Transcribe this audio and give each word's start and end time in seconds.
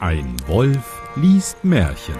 Ein 0.00 0.36
Wolf 0.46 1.02
liest 1.16 1.62
Märchen. 1.62 2.16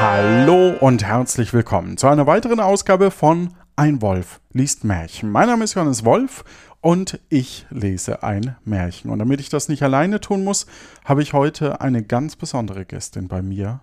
Hallo 0.00 0.74
und 0.80 1.04
herzlich 1.04 1.52
willkommen 1.52 1.96
zu 1.96 2.06
einer 2.08 2.26
weiteren 2.26 2.60
Ausgabe 2.60 3.10
von 3.10 3.54
Ein 3.76 4.00
Wolf 4.02 4.40
liest 4.52 4.84
Märchen. 4.84 5.30
Mein 5.30 5.48
Name 5.48 5.64
ist 5.64 5.74
Johannes 5.74 6.04
Wolf 6.04 6.44
und 6.80 7.20
ich 7.28 7.66
lese 7.70 8.22
ein 8.22 8.56
Märchen. 8.64 9.10
Und 9.10 9.18
damit 9.18 9.40
ich 9.40 9.48
das 9.48 9.68
nicht 9.68 9.82
alleine 9.82 10.20
tun 10.20 10.44
muss, 10.44 10.66
habe 11.04 11.22
ich 11.22 11.32
heute 11.32 11.80
eine 11.80 12.02
ganz 12.02 12.36
besondere 12.36 12.84
Gästin 12.84 13.28
bei 13.28 13.42
mir, 13.42 13.80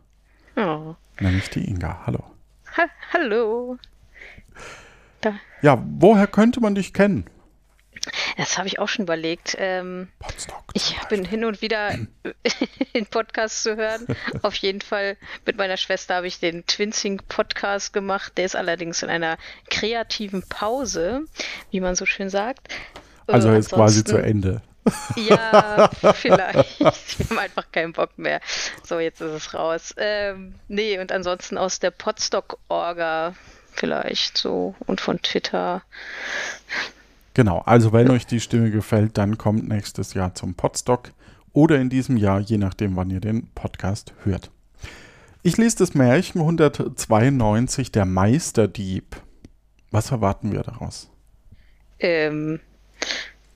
Oh. 0.56 0.96
nämlich 1.20 1.50
die 1.50 1.68
Inga. 1.70 2.02
Hallo. 2.06 2.24
Ha 2.78 2.84
hallo. 3.14 3.78
Da. 5.24 5.36
Ja, 5.62 5.82
woher 6.00 6.28
könnte 6.28 6.60
man 6.60 6.76
dich 6.76 6.94
kennen? 6.94 7.30
Das 8.36 8.58
habe 8.58 8.68
ich 8.68 8.80
auch 8.80 8.90
schon 8.90 9.04
überlegt. 9.04 9.56
Ähm, 9.58 10.10
ich 10.74 10.98
bin 11.08 11.24
hin 11.24 11.46
und 11.46 11.62
wieder 11.62 11.92
in 12.94 13.06
Podcasts 13.06 13.64
zu 13.64 13.78
hören. 13.78 14.06
Auf 14.42 14.56
jeden 14.56 14.82
Fall 14.82 15.16
mit 15.46 15.58
meiner 15.58 15.78
Schwester 15.78 16.16
habe 16.16 16.28
ich 16.28 16.40
den 16.40 16.66
Twinsync 16.66 17.28
Podcast 17.30 17.94
gemacht. 17.94 18.34
Der 18.38 18.46
ist 18.46 18.56
allerdings 18.58 19.04
in 19.04 19.10
einer 19.10 19.38
kreativen 19.70 20.44
Pause, 20.44 21.22
wie 21.72 21.80
man 21.80 21.96
so 21.96 22.06
schön 22.06 22.30
sagt. 22.30 22.68
Also 23.28 23.50
Äh, 23.50 23.56
jetzt 23.56 23.72
quasi 23.72 24.04
zu 24.04 24.18
Ende. 24.18 24.62
Ja, 25.16 25.90
vielleicht. 26.14 26.80
Wir 26.82 27.30
haben 27.30 27.40
einfach 27.40 27.72
keinen 27.72 27.94
Bock 27.94 28.18
mehr. 28.18 28.42
So, 28.84 29.00
jetzt 29.00 29.22
ist 29.22 29.32
es 29.32 29.54
raus. 29.54 29.94
Ähm, 29.96 30.56
nee, 30.68 31.00
und 31.00 31.14
ansonsten 31.14 31.58
aus 31.58 31.80
der 31.80 31.92
Podstock-Orga 31.92 33.34
vielleicht 33.74 34.38
so 34.38 34.76
und 34.86 35.02
von 35.02 35.22
Twitter. 35.22 35.84
Genau, 37.34 37.60
also 37.66 37.94
wenn 37.94 38.12
euch 38.12 38.26
die 38.26 38.40
Stimme 38.40 38.70
gefällt, 38.72 39.18
dann 39.18 39.38
kommt 39.38 39.68
nächstes 39.68 40.14
Jahr 40.14 40.36
zum 40.36 40.54
Podstock 40.54 41.12
oder 41.52 41.80
in 41.80 41.90
diesem 41.90 42.18
Jahr, 42.18 42.40
je 42.40 42.58
nachdem, 42.58 42.96
wann 42.96 43.10
ihr 43.10 43.20
den 43.20 43.48
Podcast 43.54 44.14
hört. 44.24 44.52
Ich 45.42 45.58
lese 45.58 45.78
das 45.78 45.94
Märchen 45.94 46.42
192, 46.42 47.92
der 47.92 48.06
Meisterdieb. 48.06 49.18
Was 49.92 50.12
erwarten 50.12 50.52
wir 50.52 50.64
daraus? 50.64 51.10
Ähm, 52.00 52.60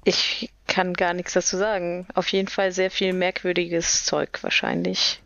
ich 0.04 0.52
kann 0.68 0.94
gar 0.94 1.14
nichts 1.14 1.34
dazu 1.34 1.58
sagen. 1.58 2.08
Auf 2.14 2.28
jeden 2.30 2.48
Fall 2.48 2.72
sehr 2.72 2.92
viel 2.92 3.14
merkwürdiges 3.14 4.06
Zeug 4.06 4.40
wahrscheinlich. 4.42 5.22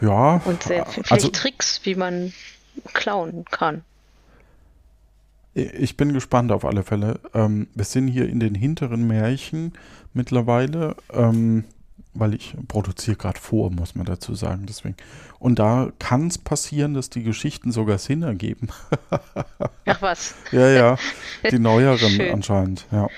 Ja, 0.00 0.40
Und 0.44 0.62
sehr 0.62 0.86
viel, 0.86 1.04
vielleicht 1.04 1.12
also 1.12 1.28
Tricks, 1.28 1.80
wie 1.84 1.94
man 1.94 2.32
klauen 2.92 3.44
kann. 3.50 3.82
ich 5.54 5.96
bin 5.96 6.12
gespannt 6.12 6.52
auf 6.52 6.64
alle 6.64 6.82
Fälle. 6.82 7.18
Ähm, 7.34 7.68
wir 7.74 7.84
sind 7.84 8.08
hier 8.08 8.28
in 8.28 8.40
den 8.40 8.54
hinteren 8.54 9.06
Märchen 9.06 9.72
mittlerweile, 10.12 10.96
ähm, 11.12 11.64
weil 12.12 12.34
ich 12.34 12.54
produziere 12.68 13.16
gerade 13.16 13.40
vor, 13.40 13.70
muss 13.70 13.94
man 13.94 14.04
dazu 14.06 14.34
sagen. 14.34 14.66
Deswegen. 14.66 14.96
Und 15.38 15.58
da 15.58 15.90
kann 15.98 16.28
es 16.28 16.38
passieren, 16.38 16.94
dass 16.94 17.10
die 17.10 17.22
Geschichten 17.22 17.72
sogar 17.72 17.98
Sinn 17.98 18.22
ergeben. 18.22 18.68
Ach 19.86 20.02
was, 20.02 20.34
Ja, 20.52 20.68
ja, 20.68 20.98
die 21.50 21.58
neueren 21.58 22.10
Schön. 22.10 22.32
anscheinend, 22.34 22.86
ja. 22.90 23.08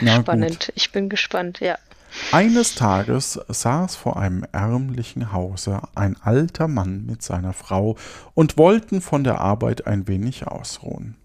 Na 0.00 0.20
spannend. 0.20 0.72
Ich 0.74 0.90
bin 0.90 1.08
gespannt, 1.08 1.60
ja. 1.60 1.78
Eines 2.32 2.74
Tages 2.74 3.38
saß 3.48 3.96
vor 3.96 4.16
einem 4.16 4.44
ärmlichen 4.52 5.32
Hause 5.32 5.80
ein 5.94 6.16
alter 6.20 6.68
Mann 6.68 7.06
mit 7.06 7.22
seiner 7.22 7.52
Frau 7.52 7.96
und 8.34 8.58
wollten 8.58 9.00
von 9.00 9.24
der 9.24 9.40
Arbeit 9.40 9.86
ein 9.86 10.08
wenig 10.08 10.46
ausruhen. 10.46 11.16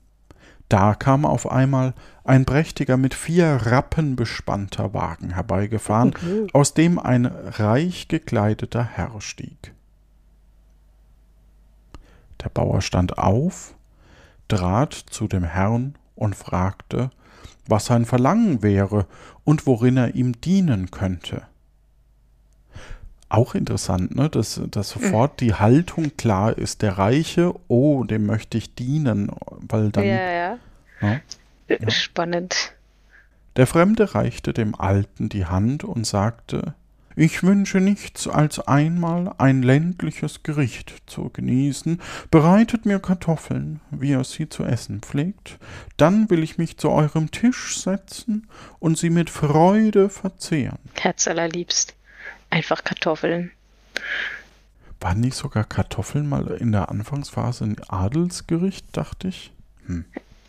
Da 0.69 0.95
kam 0.95 1.25
auf 1.25 1.51
einmal 1.51 1.93
ein 2.23 2.45
prächtiger 2.45 2.95
mit 2.95 3.13
vier 3.13 3.59
Rappen 3.65 4.15
bespannter 4.15 4.93
Wagen 4.93 5.31
herbeigefahren, 5.31 6.13
aus 6.53 6.73
dem 6.73 6.97
ein 6.97 7.25
reich 7.25 8.07
gekleideter 8.07 8.83
Herr 8.83 9.19
stieg. 9.19 9.73
Der 12.41 12.49
Bauer 12.49 12.81
stand 12.81 13.17
auf, 13.17 13.75
trat 14.47 14.93
zu 14.93 15.27
dem 15.27 15.43
Herrn 15.43 15.95
und 16.15 16.35
fragte, 16.35 17.11
was 17.67 17.85
sein 17.85 18.05
Verlangen 18.05 18.63
wäre 18.63 19.07
und 19.51 19.67
worin 19.67 19.97
er 19.97 20.15
ihm 20.15 20.39
dienen 20.39 20.91
könnte. 20.91 21.41
Auch 23.27 23.53
interessant, 23.53 24.15
ne? 24.15 24.29
dass, 24.29 24.61
dass 24.71 24.91
sofort 24.91 25.41
die 25.41 25.53
Haltung 25.53 26.15
klar 26.15 26.57
ist. 26.57 26.81
Der 26.81 26.97
Reiche, 26.97 27.53
oh, 27.67 28.05
dem 28.05 28.25
möchte 28.25 28.57
ich 28.57 28.75
dienen, 28.75 29.29
weil 29.59 29.91
dann. 29.91 30.05
ja, 30.05 30.31
ja. 30.31 30.57
Ja. 31.01 31.19
Äh, 31.67 31.91
Spannend. 31.91 32.71
Der 33.57 33.67
Fremde 33.67 34.15
reichte 34.15 34.53
dem 34.53 34.73
Alten 34.73 35.27
die 35.27 35.45
Hand 35.45 35.83
und 35.83 36.07
sagte, 36.07 36.73
ich 37.15 37.43
wünsche 37.43 37.79
nichts 37.79 38.27
als 38.27 38.59
einmal 38.59 39.33
ein 39.37 39.63
ländliches 39.63 40.43
Gericht 40.43 40.93
zu 41.05 41.29
genießen, 41.29 42.01
bereitet 42.29 42.85
mir 42.85 42.99
Kartoffeln, 42.99 43.81
wie 43.91 44.11
ihr 44.11 44.23
sie 44.23 44.49
zu 44.49 44.63
essen 44.63 45.01
pflegt, 45.01 45.57
dann 45.97 46.29
will 46.29 46.43
ich 46.43 46.57
mich 46.57 46.77
zu 46.77 46.89
eurem 46.89 47.31
Tisch 47.31 47.79
setzen 47.79 48.47
und 48.79 48.97
sie 48.97 49.09
mit 49.09 49.29
Freude 49.29 50.09
verzehren. 50.09 50.79
Herzallerliebst. 50.99 51.95
Einfach 52.49 52.83
Kartoffeln. 52.83 53.51
Waren 54.99 55.21
nicht 55.21 55.35
sogar 55.35 55.63
Kartoffeln 55.63 56.27
mal 56.27 56.47
in 56.59 56.71
der 56.71 56.89
Anfangsphase 56.89 57.63
ein 57.63 57.77
Adelsgericht, 57.87 58.85
dachte 58.95 59.29
ich? 59.29 59.51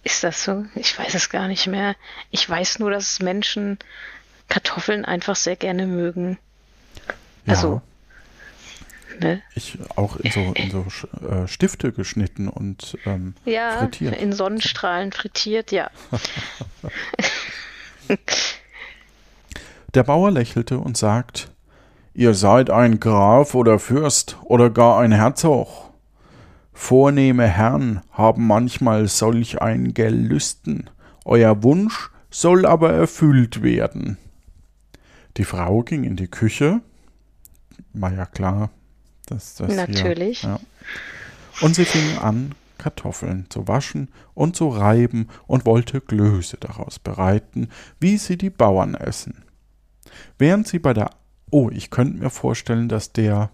Ist 0.05 0.25
das 0.25 0.45
so? 0.45 0.67
Ich 0.75 0.99
weiß 0.99 1.15
es 1.15 1.31
gar 1.31 1.49
nicht 1.49 1.67
mehr. 1.67 1.97
Ich 2.31 2.49
weiß 2.49 2.79
nur, 2.81 2.91
dass 2.91 3.21
Menschen 3.21 3.79
Kartoffeln 4.49 5.05
einfach 5.05 5.37
sehr 5.37 5.57
gerne 5.57 5.87
mögen. 5.87 6.39
Ja, 7.47 7.55
Also, 7.55 7.81
Ne? 9.21 9.41
ich 9.55 9.79
auch 9.95 10.17
in 10.17 10.33
so, 10.33 10.41
in 10.55 10.71
so 10.71 10.87
äh, 11.29 11.47
Stifte 11.47 11.93
geschnitten 11.93 12.49
und 12.49 12.97
ähm, 13.05 13.35
Ja, 13.45 13.79
frittiert. 13.79 14.17
in 14.21 14.33
Sonnenstrahlen 14.33 15.13
frittiert, 15.13 15.71
ja. 15.71 15.91
Der 19.95 20.03
Bauer 20.03 20.31
lächelte 20.31 20.79
und 20.79 20.97
sagt, 20.97 21.51
Ihr 22.15 22.35
seid 22.35 22.69
ein 22.69 23.01
Graf 23.01 23.55
oder 23.55 23.79
Fürst 23.79 24.37
oder 24.45 24.69
gar 24.69 25.01
ein 25.01 25.13
Herzog. 25.13 25.91
Vornehme 26.75 27.47
Herren 27.47 28.03
haben 28.13 28.47
manchmal 28.47 29.09
solch 29.09 29.63
ein 29.63 29.95
Gelüsten, 29.95 30.91
euer 31.25 31.63
Wunsch 31.63 32.11
soll 32.31 32.67
aber 32.67 32.93
erfüllt 32.93 33.63
werden. 33.63 34.19
Die 35.37 35.45
Frau 35.45 35.83
ging 35.83 36.05
in 36.05 36.17
die 36.17 36.29
Küche, 36.29 36.81
war 37.93 38.13
ja 38.13 38.27
klar, 38.27 38.71
dass 39.27 39.55
das 39.57 39.75
Natürlich. 39.75 40.41
Hier, 40.41 40.51
ja. 40.51 40.61
Und 41.61 41.75
sie 41.75 41.85
fing 41.85 42.19
an, 42.19 42.55
Kartoffeln 42.79 43.47
zu 43.49 43.69
waschen 43.69 44.09
und 44.35 44.57
zu 44.57 44.69
reiben 44.69 45.29
und 45.47 45.67
wollte 45.67 46.01
Glöße 46.01 46.57
daraus 46.59 46.99
bereiten, 46.99 47.69
wie 48.01 48.17
sie 48.17 48.37
die 48.37 48.51
Bauern 48.51 48.95
essen. 48.95 49.45
Während 50.39 50.67
sie 50.67 50.79
bei 50.79 50.93
der 50.93 51.11
Oh, 51.55 51.69
ich 51.71 51.91
könnte 51.91 52.19
mir 52.19 52.31
vorstellen, 52.31 52.89
dass 52.89 53.13
der 53.13 53.51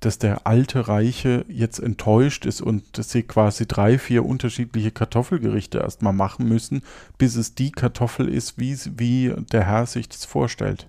dass 0.00 0.18
der 0.18 0.46
alte 0.46 0.86
Reiche 0.88 1.44
jetzt 1.48 1.80
enttäuscht 1.80 2.46
ist 2.46 2.60
und 2.60 2.96
dass 2.98 3.10
sie 3.10 3.24
quasi 3.24 3.66
drei, 3.66 3.98
vier 3.98 4.24
unterschiedliche 4.24 4.92
Kartoffelgerichte 4.92 5.78
erstmal 5.78 6.12
machen 6.12 6.48
müssen, 6.48 6.82
bis 7.18 7.34
es 7.34 7.54
die 7.54 7.72
Kartoffel 7.72 8.28
ist, 8.28 8.58
wie, 8.58 8.78
wie 8.96 9.34
der 9.52 9.64
Herr 9.66 9.86
sich 9.86 10.08
das 10.08 10.24
vorstellt. 10.24 10.86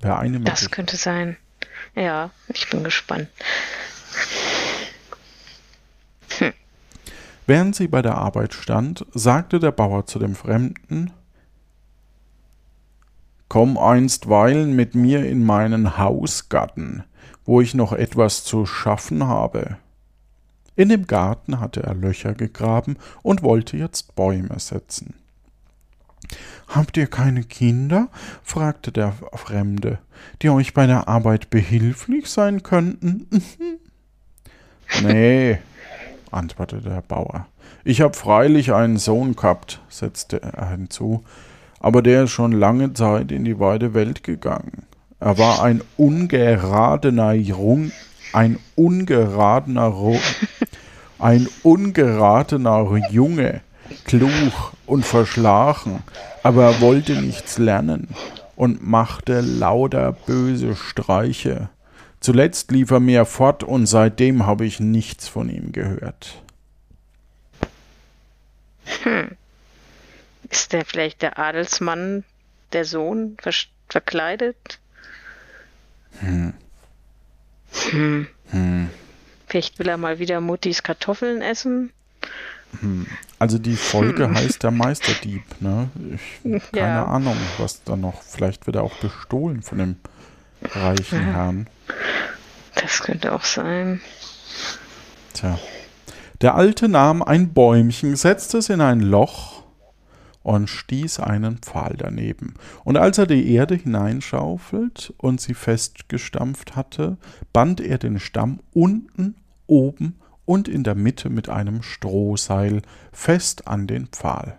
Wäre 0.00 0.18
eine 0.18 0.38
Das 0.40 0.44
Möglichkeit. 0.62 0.72
könnte 0.72 0.96
sein. 0.96 1.36
Ja, 1.94 2.30
ich 2.48 2.68
bin 2.70 2.84
gespannt. 2.84 3.28
Während 7.46 7.74
sie 7.74 7.88
bei 7.88 8.02
der 8.02 8.16
Arbeit 8.16 8.54
stand, 8.54 9.04
sagte 9.12 9.58
der 9.58 9.72
Bauer 9.72 10.06
zu 10.06 10.18
dem 10.18 10.34
Fremden 10.34 11.10
Komm 13.48 13.76
einstweilen 13.76 14.74
mit 14.74 14.94
mir 14.94 15.26
in 15.26 15.44
meinen 15.44 15.98
Hausgarten, 15.98 17.04
wo 17.44 17.60
ich 17.60 17.74
noch 17.74 17.92
etwas 17.92 18.44
zu 18.44 18.66
schaffen 18.66 19.26
habe. 19.26 19.76
In 20.74 20.88
dem 20.88 21.06
Garten 21.06 21.60
hatte 21.60 21.82
er 21.82 21.94
Löcher 21.94 22.34
gegraben 22.34 22.96
und 23.22 23.42
wollte 23.42 23.76
jetzt 23.76 24.14
Bäume 24.14 24.58
setzen. 24.58 25.14
Habt 26.68 26.96
ihr 26.96 27.06
keine 27.06 27.42
Kinder? 27.42 28.08
fragte 28.42 28.92
der 28.92 29.12
Fremde, 29.34 29.98
die 30.40 30.48
euch 30.48 30.72
bei 30.72 30.86
der 30.86 31.08
Arbeit 31.08 31.50
behilflich 31.50 32.28
sein 32.28 32.62
könnten? 32.62 33.28
nee, 35.02 35.58
antwortete 36.30 36.88
der 36.88 37.02
Bauer. 37.02 37.46
Ich 37.84 38.00
hab 38.00 38.16
freilich 38.16 38.72
einen 38.72 38.96
Sohn 38.96 39.36
gehabt, 39.36 39.80
setzte 39.88 40.42
er 40.42 40.70
hinzu, 40.70 41.24
aber 41.80 42.00
der 42.00 42.24
ist 42.24 42.30
schon 42.30 42.52
lange 42.52 42.94
Zeit 42.94 43.32
in 43.32 43.44
die 43.44 43.58
weite 43.58 43.92
Welt 43.92 44.22
gegangen. 44.22 44.86
Er 45.22 45.38
war 45.38 45.62
ein 45.62 45.84
ungeradener 45.96 47.32
Jung, 47.32 47.92
ein 48.32 48.58
ungeradener 48.74 49.94
ein 51.20 51.48
ungeratener 51.62 53.08
Junge, 53.08 53.60
klug 54.04 54.52
und 54.84 55.06
verschlagen, 55.06 56.02
aber 56.42 56.64
er 56.64 56.80
wollte 56.80 57.12
nichts 57.12 57.58
lernen 57.58 58.08
und 58.56 58.84
machte 58.84 59.42
lauter 59.42 60.10
böse 60.10 60.74
Streiche. 60.74 61.68
Zuletzt 62.18 62.72
lief 62.72 62.90
er 62.90 62.98
mir 62.98 63.24
fort 63.24 63.62
und 63.62 63.86
seitdem 63.86 64.44
habe 64.44 64.66
ich 64.66 64.80
nichts 64.80 65.28
von 65.28 65.48
ihm 65.48 65.70
gehört. 65.70 66.42
Hm. 69.04 69.36
Ist 70.50 70.72
der 70.72 70.84
vielleicht 70.84 71.22
der 71.22 71.38
Adelsmann, 71.38 72.24
der 72.72 72.84
Sohn, 72.84 73.36
ver 73.40 73.52
verkleidet? 73.88 74.80
Hm. 76.20 76.54
Hm. 77.90 78.26
Hm. 78.50 78.90
Vielleicht 79.46 79.78
will 79.78 79.88
er 79.88 79.96
mal 79.96 80.18
wieder 80.18 80.40
Muttis 80.40 80.82
Kartoffeln 80.82 81.42
essen. 81.42 81.92
Hm. 82.80 83.06
Also 83.38 83.58
die 83.58 83.76
Folge 83.76 84.24
Hm. 84.28 84.34
heißt 84.34 84.62
der 84.62 84.70
Meisterdieb, 84.70 85.42
ne? 85.60 85.90
Ich, 86.44 86.72
keine 86.72 86.86
Ja. 86.86 87.04
Ahnung, 87.06 87.36
was 87.58 87.82
da 87.84 87.96
noch. 87.96 88.22
Vielleicht 88.22 88.66
wird 88.66 88.76
er 88.76 88.82
auch 88.82 88.94
bestohlen 88.96 89.62
von 89.62 89.78
dem 89.78 89.96
reichen 90.62 91.18
Ja. 91.18 91.34
Herrn. 91.34 91.66
Das 92.74 93.00
könnte 93.00 93.32
auch 93.32 93.44
sein. 93.44 94.00
Tja. 95.34 95.58
Der 96.40 96.54
Alte 96.54 96.88
nahm 96.88 97.22
ein 97.22 97.52
Bäumchen, 97.52 98.16
setzte 98.16 98.58
es 98.58 98.68
in 98.68 98.80
ein 98.80 99.00
Loch 99.00 99.61
und 100.42 100.68
stieß 100.68 101.20
einen 101.20 101.58
Pfahl 101.58 101.94
daneben. 101.96 102.54
Und 102.84 102.96
als 102.96 103.18
er 103.18 103.26
die 103.26 103.52
Erde 103.52 103.74
hineinschaufelt 103.74 105.14
und 105.18 105.40
sie 105.40 105.54
festgestampft 105.54 106.76
hatte, 106.76 107.16
band 107.52 107.80
er 107.80 107.98
den 107.98 108.18
Stamm 108.18 108.60
unten, 108.72 109.36
oben 109.66 110.16
und 110.44 110.68
in 110.68 110.84
der 110.84 110.94
Mitte 110.94 111.30
mit 111.30 111.48
einem 111.48 111.82
Strohseil 111.82 112.82
fest 113.12 113.68
an 113.68 113.86
den 113.86 114.08
Pfahl. 114.08 114.58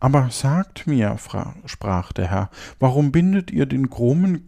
Aber 0.00 0.28
sagt 0.30 0.86
mir, 0.86 1.16
sprach 1.64 2.12
der 2.12 2.30
Herr, 2.30 2.50
warum 2.78 3.12
bindet 3.12 3.50
ihr 3.50 3.66
den 3.66 3.88
krummen, 3.88 4.44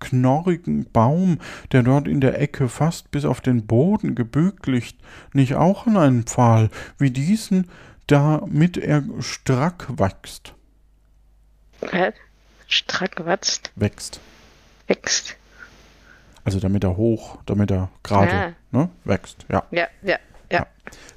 knorrigen 0.00 0.86
Baum, 0.92 1.38
der 1.72 1.82
dort 1.82 2.08
in 2.08 2.20
der 2.20 2.40
Ecke 2.40 2.68
fast 2.68 3.10
bis 3.10 3.24
auf 3.24 3.40
den 3.40 3.66
Boden 3.66 4.14
gebückt 4.14 4.66
liegt, 4.66 4.96
nicht 5.32 5.54
auch 5.54 5.86
an 5.86 5.96
einen 5.96 6.22
Pfahl, 6.24 6.68
wie 6.98 7.10
diesen, 7.10 7.68
damit 8.06 8.76
er 8.76 9.02
strack 9.20 9.86
wächst? 9.98 10.54
Hä? 11.90 12.12
Strack 12.66 13.24
watzt, 13.26 13.70
Wächst. 13.76 14.20
wächst. 14.86 15.36
Also 16.44 16.60
damit 16.60 16.84
er 16.84 16.96
hoch, 16.96 17.38
damit 17.46 17.70
er 17.70 17.90
gerade 18.02 18.54
ne, 18.70 18.88
wächst, 19.04 19.46
ja. 19.50 19.64
Ja, 19.70 19.86
ja, 20.02 20.16
ja. 20.50 20.66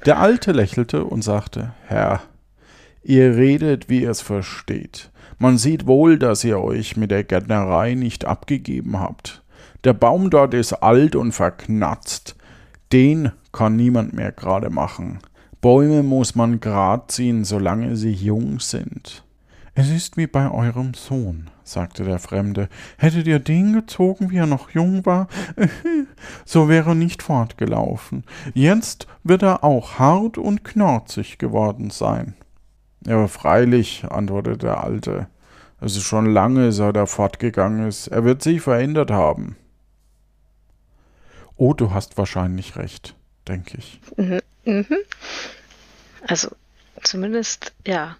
Der 0.05 0.19
Alte 0.19 0.51
lächelte 0.51 1.03
und 1.03 1.21
sagte, 1.21 1.73
Herr, 1.85 2.21
ihr 3.03 3.35
redet, 3.35 3.89
wie 3.89 4.01
ihr 4.03 4.11
es 4.11 4.21
versteht. 4.21 5.09
Man 5.37 5.57
sieht 5.57 5.85
wohl, 5.85 6.17
dass 6.17 6.43
ihr 6.43 6.59
euch 6.59 6.97
mit 6.97 7.11
der 7.11 7.23
Gärtnerei 7.23 7.93
nicht 7.93 8.25
abgegeben 8.25 8.99
habt. 8.99 9.43
Der 9.83 9.93
Baum 9.93 10.29
dort 10.29 10.53
ist 10.53 10.73
alt 10.73 11.15
und 11.15 11.31
verknatzt. 11.31 12.35
Den 12.91 13.31
kann 13.51 13.75
niemand 13.75 14.13
mehr 14.13 14.31
gerade 14.31 14.69
machen. 14.69 15.19
Bäume 15.61 16.03
muss 16.03 16.35
man 16.35 16.59
grad 16.59 17.11
ziehen, 17.11 17.43
solange 17.43 17.95
sie 17.95 18.11
jung 18.11 18.59
sind. 18.59 19.23
Es 19.73 19.89
ist 19.89 20.17
wie 20.17 20.27
bei 20.27 20.49
eurem 20.49 20.93
Sohn, 20.93 21.49
sagte 21.63 22.03
der 22.03 22.19
Fremde. 22.19 22.69
Hättet 22.97 23.27
ihr 23.27 23.39
den 23.39 23.73
gezogen, 23.73 24.31
wie 24.31 24.37
er 24.37 24.47
noch 24.47 24.71
jung 24.71 25.05
war, 25.05 25.27
so 26.45 26.67
wäre 26.69 26.91
er 26.91 26.95
nicht 26.95 27.21
fortgelaufen. 27.21 28.23
Jetzt 28.53 29.07
wird 29.23 29.43
er 29.43 29.63
auch 29.63 29.99
hart 29.99 30.37
und 30.37 30.63
knorzig 30.63 31.37
geworden 31.37 31.89
sein. 31.89 32.33
Ja, 33.05 33.27
freilich, 33.27 34.05
antwortete 34.09 34.57
der 34.57 34.83
Alte. 34.83 35.27
Es 35.79 35.95
ist 35.95 36.03
schon 36.03 36.25
lange, 36.25 36.71
seit 36.71 36.97
er 36.97 37.07
fortgegangen 37.07 37.87
ist. 37.87 38.07
Er 38.07 38.23
wird 38.23 38.41
sich 38.41 38.61
verändert 38.61 39.11
haben. 39.11 39.55
Oh, 41.55 41.73
du 41.73 41.91
hast 41.91 42.17
wahrscheinlich 42.17 42.75
recht, 42.75 43.15
denke 43.47 43.77
ich. 43.77 44.01
Mhm. 44.17 44.39
Mhm. 44.67 44.97
Also, 46.27 46.49
zumindest, 47.03 47.73
ja. 47.85 48.17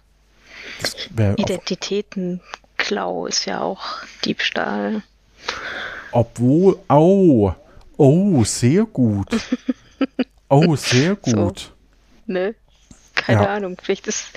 Identitätenklau 1.36 3.26
ist 3.26 3.44
ja 3.46 3.60
auch 3.60 4.02
Diebstahl. 4.24 5.02
obwohl, 6.12 6.78
oh, 6.88 7.52
oh, 7.96 8.44
sehr 8.44 8.84
gut. 8.84 9.28
Oh, 10.50 10.76
sehr 10.76 11.18
So. 11.26 11.36
gut. 11.36 11.74
Ne? 12.26 12.54
Keine 13.14 13.42
Ja. 13.42 13.54
Ahnung, 13.56 13.76
vielleicht 13.82 14.06
ist. 14.06 14.28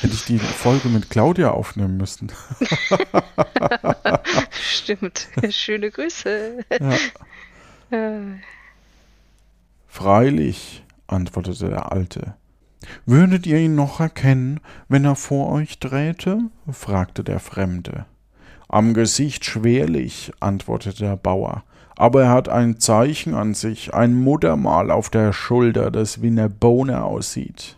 Hätte 0.00 0.14
ich 0.14 0.24
die 0.24 0.38
Folge 0.40 0.88
mit 0.88 1.10
Claudia 1.10 1.52
aufnehmen 1.52 1.96
müssen. 1.96 2.32
Stimmt. 4.50 5.28
Schöne 5.50 5.90
Grüße. 5.92 6.64
Ja. 6.80 7.96
Äh, 7.96 8.38
Freilich, 9.88 10.82
antwortete 11.06 11.68
der 11.68 11.92
Alte. 11.92 12.34
Würdet 13.06 13.46
ihr 13.46 13.58
ihn 13.58 13.74
noch 13.74 14.00
erkennen, 14.00 14.60
wenn 14.88 15.04
er 15.04 15.16
vor 15.16 15.50
euch 15.50 15.78
träte? 15.78 16.50
fragte 16.70 17.24
der 17.24 17.40
Fremde. 17.40 18.06
Am 18.68 18.94
Gesicht 18.94 19.44
schwerlich, 19.44 20.32
antwortete 20.40 21.04
der 21.04 21.16
Bauer, 21.16 21.64
aber 21.96 22.24
er 22.24 22.30
hat 22.30 22.48
ein 22.48 22.80
Zeichen 22.80 23.34
an 23.34 23.54
sich, 23.54 23.94
ein 23.94 24.14
Muttermal 24.14 24.90
auf 24.90 25.10
der 25.10 25.32
Schulter, 25.32 25.90
das 25.90 26.22
wie 26.22 26.28
eine 26.28 26.50
Bohne 26.50 27.04
aussieht. 27.04 27.76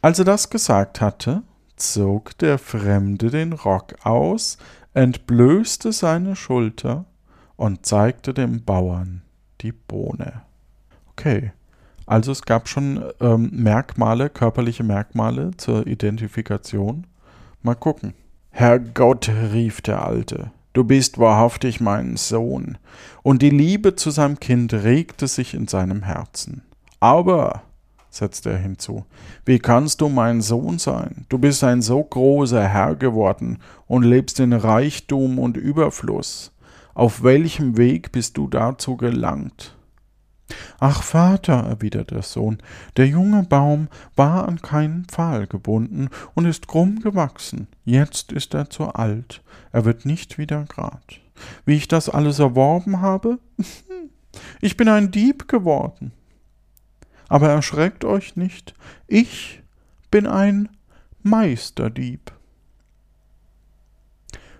Als 0.00 0.18
er 0.18 0.24
das 0.24 0.50
gesagt 0.50 1.00
hatte, 1.00 1.42
zog 1.76 2.38
der 2.38 2.58
Fremde 2.58 3.30
den 3.30 3.52
Rock 3.52 3.94
aus, 4.04 4.58
entblößte 4.92 5.92
seine 5.92 6.36
Schulter 6.36 7.04
und 7.56 7.84
zeigte 7.86 8.34
dem 8.34 8.64
Bauern 8.64 9.22
die 9.60 9.72
Bohne. 9.72 10.42
Okay, 11.16 11.52
also 12.06 12.32
es 12.32 12.42
gab 12.42 12.68
schon 12.68 13.02
ähm, 13.20 13.50
Merkmale, 13.52 14.28
körperliche 14.28 14.84
Merkmale 14.84 15.52
zur 15.56 15.86
Identifikation. 15.86 17.06
Mal 17.62 17.74
gucken. 17.74 18.14
Herrgott, 18.50 19.30
rief 19.52 19.80
der 19.80 20.04
Alte, 20.04 20.52
du 20.74 20.84
bist 20.84 21.18
wahrhaftig 21.18 21.80
mein 21.80 22.16
Sohn. 22.16 22.78
Und 23.22 23.42
die 23.42 23.50
Liebe 23.50 23.96
zu 23.96 24.10
seinem 24.10 24.38
Kind 24.38 24.72
regte 24.72 25.26
sich 25.26 25.54
in 25.54 25.66
seinem 25.66 26.02
Herzen. 26.02 26.62
Aber, 27.00 27.62
setzte 28.10 28.50
er 28.50 28.58
hinzu, 28.58 29.06
wie 29.44 29.58
kannst 29.58 30.00
du 30.00 30.08
mein 30.08 30.40
Sohn 30.40 30.78
sein? 30.78 31.26
Du 31.28 31.38
bist 31.38 31.64
ein 31.64 31.82
so 31.82 32.02
großer 32.02 32.62
Herr 32.68 32.94
geworden 32.94 33.58
und 33.86 34.04
lebst 34.04 34.38
in 34.40 34.52
Reichtum 34.52 35.38
und 35.38 35.56
Überfluss. 35.56 36.52
Auf 36.94 37.24
welchem 37.24 37.76
Weg 37.76 38.12
bist 38.12 38.36
du 38.36 38.46
dazu 38.46 38.96
gelangt? 38.96 39.73
Ach 40.78 41.02
Vater, 41.02 41.64
erwiderte 41.64 42.14
der 42.14 42.22
Sohn, 42.22 42.58
der 42.96 43.06
junge 43.06 43.42
Baum 43.44 43.88
war 44.16 44.48
an 44.48 44.60
keinen 44.60 45.04
Pfahl 45.04 45.46
gebunden 45.46 46.08
und 46.34 46.46
ist 46.46 46.66
krumm 46.66 47.00
gewachsen. 47.00 47.68
Jetzt 47.84 48.32
ist 48.32 48.54
er 48.54 48.70
zu 48.70 48.88
alt, 48.88 49.42
er 49.72 49.84
wird 49.84 50.04
nicht 50.04 50.38
wieder 50.38 50.64
grad. 50.64 51.20
Wie 51.64 51.76
ich 51.76 51.88
das 51.88 52.08
alles 52.08 52.38
erworben 52.38 53.00
habe? 53.00 53.38
Ich 54.60 54.76
bin 54.76 54.88
ein 54.88 55.12
Dieb 55.12 55.46
geworden. 55.46 56.10
Aber 57.28 57.50
erschreckt 57.50 58.04
euch 58.04 58.34
nicht, 58.34 58.74
ich 59.06 59.62
bin 60.10 60.26
ein 60.26 60.68
Meisterdieb. 61.22 62.32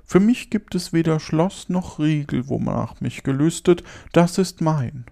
Für 0.05 0.21
mich 0.21 0.51
gibt 0.51 0.77
es 0.77 0.93
weder 0.93 1.19
Schloss 1.19 1.69
noch 1.69 1.99
Riegel, 1.99 2.49
wonach 2.49 3.01
mich 3.01 3.25
gelüstet, 3.25 3.83
das 4.13 4.39
ist 4.39 4.61
mein. 4.61 5.07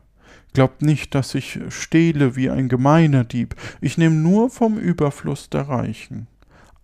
Glaubt 0.52 0.82
nicht, 0.82 1.14
dass 1.14 1.35
ich 1.35 1.61
stehle 1.71 2.37
wie 2.37 2.50
ein 2.50 2.68
gemeiner 2.68 3.25
Dieb, 3.25 3.56
ich 3.80 3.97
nehme 3.97 4.16
nur 4.16 4.50
vom 4.50 4.78
Überfluss 4.78 5.49
der 5.49 5.68
Reichen. 5.68 6.26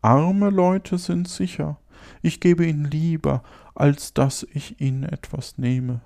Arme 0.00 0.50
Leute 0.50 0.96
sind 0.96 1.28
sicher, 1.28 1.78
ich 2.22 2.40
gebe 2.40 2.64
ihnen 2.64 2.84
lieber, 2.84 3.42
als 3.74 4.14
dass 4.14 4.46
ich 4.54 4.80
ihnen 4.80 5.04
etwas 5.04 5.58
nehme. 5.58 6.00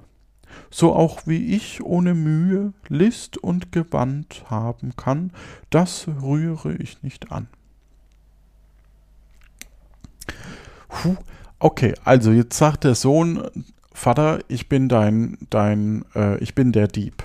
So 0.71 0.95
auch 0.95 1.27
wie 1.27 1.55
ich 1.55 1.83
ohne 1.83 2.15
Mühe 2.15 2.73
List 2.89 3.39
und 3.39 3.73
Gewand 3.73 4.45
haben 4.51 4.95
kann, 4.97 5.33
das 5.71 6.07
rühre 6.09 6.75
ich 6.75 7.03
nicht 7.03 7.33
an. 7.33 7.49
Puh, 10.89 11.17
okay, 11.59 11.95
also 12.05 12.33
jetzt 12.33 12.57
sagt 12.57 12.85
der 12.85 12.95
Sohn, 12.95 13.43
Vater, 13.95 14.41
ich 14.49 14.69
bin 14.69 14.89
dein, 14.89 15.39
dein, 15.51 16.05
äh, 16.15 16.39
ich 16.39 16.55
bin 16.55 16.73
der 16.73 16.89
Dieb, 16.89 17.23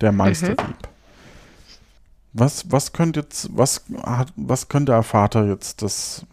der 0.00 0.12
Meisterdieb. 0.12 0.76
Was, 2.32 2.70
was 2.70 2.92
könnte 2.92 3.20
jetzt, 3.20 3.48
was 3.56 3.84
hat, 4.02 4.32
was 4.36 4.68
könnte 4.68 4.92
der 4.92 5.02
Vater 5.02 5.46
jetzt 5.46 5.80
das 5.82 6.26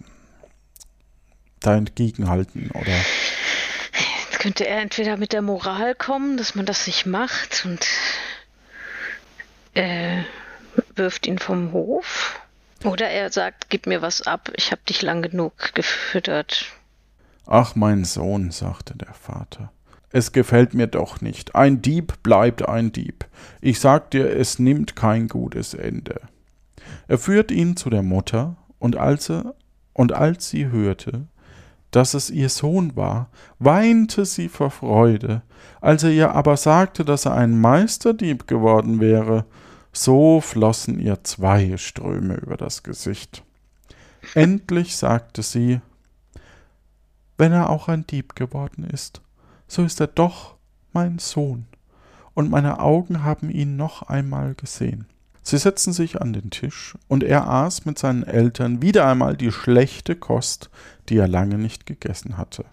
da 1.62 1.76
entgegenhalten 1.76 2.72
oder? 2.72 2.92
Jetzt 2.92 4.40
könnte 4.40 4.68
er 4.68 4.82
entweder 4.82 5.16
mit 5.16 5.32
der 5.32 5.42
Moral 5.42 5.96
kommen, 5.96 6.36
dass 6.36 6.56
man 6.56 6.66
das 6.66 6.88
nicht 6.88 7.06
macht 7.06 7.64
und 7.66 7.88
äh, 9.76 10.24
wirft 10.96 11.26
ihn 11.26 11.40
vom 11.40 11.72
Hof. 11.72 12.40
Oder 12.84 13.10
er 13.10 13.32
sagt, 13.32 13.70
gib 13.70 13.88
mir 13.88 14.02
was 14.02 14.24
ab, 14.24 14.52
ich 14.56 14.72
hab 14.72 14.86
dich 14.86 15.02
lang 15.02 15.22
genug 15.22 15.74
gefüttert. 15.74 16.66
Ach, 17.46 17.76
mein 17.76 18.04
Sohn, 18.04 18.52
sagte 18.52 18.96
der 18.98 19.14
Vater, 19.14 19.72
es 20.14 20.32
gefällt 20.32 20.76
mir 20.76 20.86
doch 20.86 21.22
nicht. 21.22 21.56
Ein 21.56 21.82
Dieb 21.82 22.22
bleibt 22.22 22.70
ein 22.70 22.92
Dieb. 22.92 23.26
Ich 23.62 23.80
sag 23.80 24.12
dir, 24.12 24.30
es 24.30 24.60
nimmt 24.60 24.96
kein 24.96 25.28
gutes 25.28 25.74
Ende. 25.74 26.22
Er 27.08 27.18
führt 27.18 27.50
ihn 27.52 27.76
zu 27.76 27.90
der 27.90 28.04
Mutter, 28.04 28.56
und 28.78 28.96
als, 28.96 29.30
er, 29.30 29.56
und 29.92 30.14
als 30.14 30.50
sie 30.50 30.68
hörte, 30.68 31.28
dass 31.90 32.14
es 32.14 32.30
ihr 32.30 32.50
Sohn 32.50 32.96
war, 32.96 33.30
weinte 33.58 34.26
sie 34.26 34.50
vor 34.50 34.70
Freude. 34.70 35.42
Als 35.82 36.04
er 36.04 36.12
ihr 36.12 36.32
aber 36.34 36.58
sagte, 36.58 37.04
dass 37.04 37.26
er 37.26 37.34
ein 37.34 37.60
Meisterdieb 37.60 38.48
geworden 38.48 39.00
wäre, 39.00 39.46
so 39.92 40.42
flossen 40.42 41.00
ihr 41.00 41.24
zwei 41.24 41.76
Ströme 41.78 42.36
über 42.36 42.56
das 42.56 42.84
Gesicht. 42.84 43.44
Endlich 44.36 44.96
sagte 44.96 45.42
sie, 45.42 45.82
wenn 47.40 47.52
er 47.52 47.72
auch 47.72 47.88
ein 47.88 48.06
Dieb 48.06 48.36
geworden 48.36 48.84
ist, 48.84 49.24
so 49.68 49.84
ist 49.84 50.00
er 50.00 50.08
doch 50.08 50.56
mein 50.92 51.20
Sohn, 51.20 51.66
und 52.34 52.50
meine 52.50 52.80
Augen 52.80 53.24
haben 53.24 53.50
ihn 53.50 53.76
noch 53.76 54.04
einmal 54.04 54.56
gesehen. 54.56 55.06
Sie 55.42 55.58
setzten 55.58 55.92
sich 55.92 56.22
an 56.22 56.32
den 56.32 56.50
Tisch, 56.52 56.98
und 57.08 57.24
er 57.24 57.48
aß 57.48 57.86
mit 57.86 58.00
seinen 58.00 58.24
Eltern 58.24 58.82
wieder 58.82 59.08
einmal 59.08 59.36
die 59.36 59.52
schlechte 59.52 60.16
Kost, 60.16 60.70
die 61.10 61.18
er 61.18 61.28
lange 61.28 61.58
nicht 61.58 61.86
gegessen 61.86 62.38
hatte. 62.38 62.66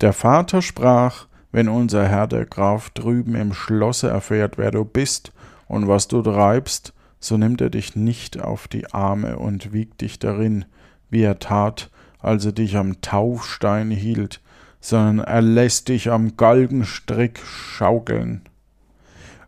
Der 0.00 0.12
Vater 0.12 0.62
sprach, 0.62 1.26
wenn 1.52 1.68
unser 1.68 2.06
Herr 2.06 2.26
der 2.26 2.46
Graf 2.46 2.90
drüben 2.90 3.34
im 3.34 3.54
Schlosse 3.54 4.08
erfährt, 4.08 4.58
wer 4.58 4.70
du 4.70 4.84
bist 4.84 5.32
und 5.68 5.88
was 5.88 6.06
du 6.08 6.22
treibst, 6.22 6.92
so 7.18 7.36
nimmt 7.36 7.60
er 7.60 7.70
dich 7.70 7.96
nicht 7.96 8.40
auf 8.40 8.68
die 8.68 8.92
Arme 8.92 9.38
und 9.38 9.72
wiegt 9.72 10.00
dich 10.00 10.18
darin, 10.18 10.64
wie 11.10 11.22
er 11.22 11.38
tat, 11.38 11.90
als 12.18 12.44
er 12.44 12.52
dich 12.52 12.76
am 12.76 13.00
Taufstein 13.00 13.90
hielt, 13.90 14.40
sondern 14.80 15.26
er 15.26 15.42
lässt 15.42 15.88
dich 15.88 16.10
am 16.10 16.36
Galgenstrick 16.36 17.40
schaukeln. 17.44 18.42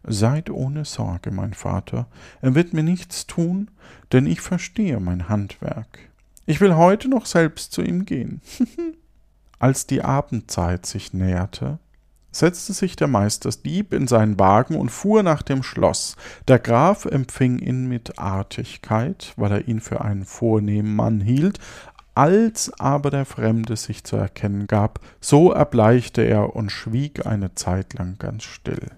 Seid 0.05 0.51
ohne 0.51 0.85
Sorge, 0.85 1.31
mein 1.31 1.55
Vater, 1.55 2.07
er 2.41 2.55
wird 2.55 2.73
mir 2.73 2.83
nichts 2.83 3.27
tun, 3.27 3.71
denn 4.13 4.27
ich 4.27 4.41
verstehe 4.41 4.99
mein 5.01 5.29
Handwerk. 5.29 5.99
Ich 6.45 6.61
will 6.61 6.75
heute 6.75 7.09
noch 7.09 7.27
selbst 7.27 7.73
zu 7.73 7.83
ihm 7.83 8.05
gehen. 8.05 8.41
Als 9.61 9.87
die 9.87 10.03
Abendzeit 10.03 10.87
sich 10.87 11.15
näherte, 11.15 11.79
setzte 12.33 12.73
sich 12.73 12.97
der 12.97 13.07
Meisterdieb 13.07 13.93
in 13.93 14.09
seinen 14.09 14.41
Wagen 14.41 14.75
und 14.75 14.91
fuhr 14.91 15.23
nach 15.23 15.43
dem 15.43 15.63
Schloss. 15.63 16.17
Der 16.49 16.59
Graf 16.59 17.05
empfing 17.05 17.59
ihn 17.59 17.87
mit 17.89 18.19
Artigkeit, 18.19 19.35
weil 19.37 19.53
er 19.53 19.69
ihn 19.69 19.81
für 19.81 20.01
einen 20.01 20.25
vornehmen 20.25 20.97
Mann 20.97 21.21
hielt, 21.21 21.61
als 22.15 22.73
aber 22.79 23.11
der 23.11 23.25
Fremde 23.25 23.77
sich 23.77 24.05
zu 24.05 24.17
erkennen 24.17 24.67
gab, 24.67 25.01
so 25.21 25.53
erbleichte 25.53 26.23
er 26.23 26.55
und 26.55 26.71
schwieg 26.71 27.27
eine 27.27 27.55
Zeit 27.55 27.95
lang 27.95 28.17
ganz 28.19 28.45
still. 28.45 28.91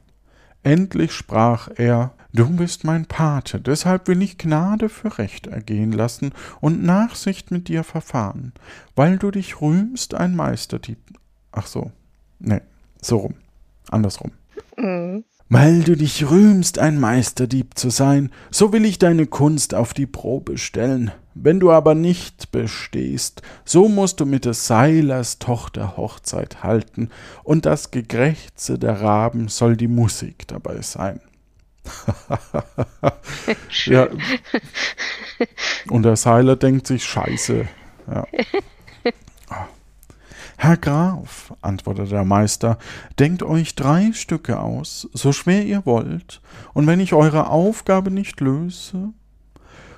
Endlich 0.63 1.13
sprach 1.13 1.69
er 1.77 2.15
Du 2.33 2.49
bist 2.57 2.83
mein 2.83 3.07
Pate, 3.07 3.61
deshalb 3.61 4.09
will 4.09 4.21
ich 4.21 4.39
Gnade 4.39 4.89
für 4.89 5.19
Recht 5.19 5.47
ergehen 5.47 5.93
lassen 5.93 6.33
und 6.61 6.83
Nachsicht 6.83 7.53
mit 7.53 7.69
dir 7.69 7.85
verfahren, 7.85 8.53
weil 8.97 9.19
du 9.19 9.31
dich 9.31 9.61
rühmst, 9.61 10.15
ein 10.15 10.35
Meisterdieb. 10.35 10.99
Ach 11.53 11.69
so, 11.69 11.93
nee, 12.41 12.61
so 13.01 13.19
rum, 13.19 13.35
andersrum. 13.89 14.33
Mhm. 14.77 15.25
Weil 15.49 15.83
du 15.83 15.97
dich 15.97 16.31
rühmst, 16.31 16.79
ein 16.79 16.99
Meisterdieb 16.99 17.79
zu 17.79 17.91
sein, 17.91 18.31
so 18.51 18.73
will 18.73 18.85
ich 18.85 18.99
deine 18.99 19.27
Kunst 19.27 19.75
auf 19.75 19.93
die 19.93 20.07
Probe 20.07 20.59
stellen. 20.59 21.13
Wenn 21.35 21.61
du 21.61 21.71
aber 21.71 21.95
nicht 21.95 22.51
bestehst, 22.51 23.43
so 23.65 23.89
musst 23.89 24.21
du 24.21 24.27
mit 24.27 24.45
des 24.45 24.67
Seilers 24.67 25.39
Tochter 25.39 25.97
Hochzeit 25.97 26.63
halten, 26.63 27.11
und 27.43 27.67
das 27.67 27.91
Gekrächze 27.91 28.79
der 28.79 29.01
Raben 29.01 29.49
soll 29.49 29.77
die 29.77 29.89
Musik 29.89 30.49
dabei 30.49 30.81
sein. 30.81 31.21
ja. 33.85 34.09
Und 35.91 36.05
der 36.05 36.17
Seiler 36.17 36.57
denkt 36.57 36.87
sich, 36.87 37.05
scheiße. 37.05 37.69
Ja. 38.07 38.27
Herr 40.57 40.77
Graf, 40.77 41.53
antwortete 41.63 42.11
der 42.11 42.25
Meister, 42.25 42.79
denkt 43.19 43.43
euch 43.43 43.75
drei 43.75 44.13
Stücke 44.13 44.61
aus, 44.61 45.09
so 45.13 45.33
schwer 45.33 45.65
ihr 45.65 45.85
wollt, 45.85 46.41
und 46.73 46.87
wenn 46.87 47.01
ich 47.01 47.13
eure 47.13 47.49
Aufgabe 47.49 48.11
nicht 48.11 48.41
löse, 48.41 49.13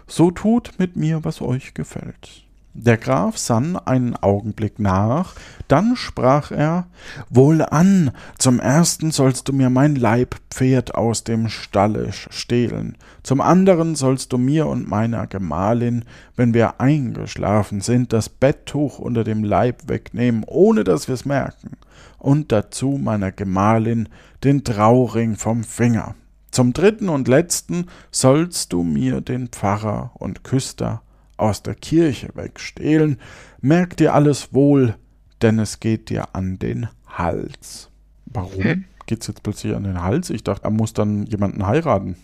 so 0.07 0.31
tut 0.31 0.79
mit 0.79 0.97
mir, 0.97 1.25
was 1.25 1.41
euch 1.41 1.75
gefällt. 1.75 2.46
Der 2.79 2.99
Graf 2.99 3.39
sann 3.39 3.79
einen 3.79 4.17
Augenblick 4.17 4.79
nach, 4.79 5.35
dann 5.67 5.97
sprach 5.97 6.51
er 6.51 6.87
Wohlan, 7.31 8.11
zum 8.37 8.61
ersten 8.61 9.13
sollst 9.13 9.49
du 9.49 9.55
mir 9.55 9.71
mein 9.71 9.97
Leibpferd 9.97 10.95
aus 10.95 11.25
dem 11.25 11.49
Stalle 11.49 12.13
stehlen, 12.13 12.99
zum 13.23 13.41
anderen 13.41 13.95
sollst 13.95 14.35
du 14.35 14.39
mir 14.39 14.67
und 14.67 14.87
meiner 14.91 15.27
Gemahlin, 15.27 16.05
wenn 16.37 16.53
wir 16.53 16.79
eingeschlafen 16.79 17.81
sind, 17.81 18.13
das 18.13 18.29
Betttuch 18.29 18.99
unter 18.99 19.25
dem 19.25 19.43
Leib 19.43 19.89
wegnehmen, 19.89 20.45
ohne 20.47 20.85
dass 20.85 21.09
wir's 21.09 21.25
merken, 21.25 21.79
und 22.19 22.53
dazu 22.53 23.01
meiner 23.03 23.33
Gemahlin 23.33 24.11
den 24.45 24.65
Trauring 24.65 25.37
vom 25.37 25.65
Finger. 25.65 26.15
Zum 26.51 26.75
dritten 26.75 27.09
und 27.09 27.27
letzten 27.27 27.87
sollst 28.11 28.75
du 28.75 28.83
mir 28.83 29.23
den 29.23 29.49
Pfarrer 29.49 30.11
und 30.15 30.45
Küster 30.45 31.01
aus 31.37 31.63
der 31.63 31.75
Kirche 31.75 32.31
wegstehlen, 32.35 33.21
merk 33.61 33.97
dir 33.97 34.15
alles 34.15 34.53
wohl, 34.53 34.97
denn 35.43 35.59
es 35.59 35.81
geht 35.81 36.11
dir 36.11 36.35
an 36.35 36.59
den 36.59 36.89
Hals. 37.07 37.91
Warum 38.27 38.63
hm. 38.63 38.85
geht's 39.07 39.27
jetzt 39.27 39.43
plötzlich 39.43 39.75
an 39.75 39.85
den 39.85 40.03
Hals? 40.03 40.31
Ich 40.31 40.45
dachte, 40.45 40.65
er 40.65 40.71
muss 40.71 40.93
dann 40.93 41.27
jemanden 41.27 41.67
heiraten. 41.67 42.17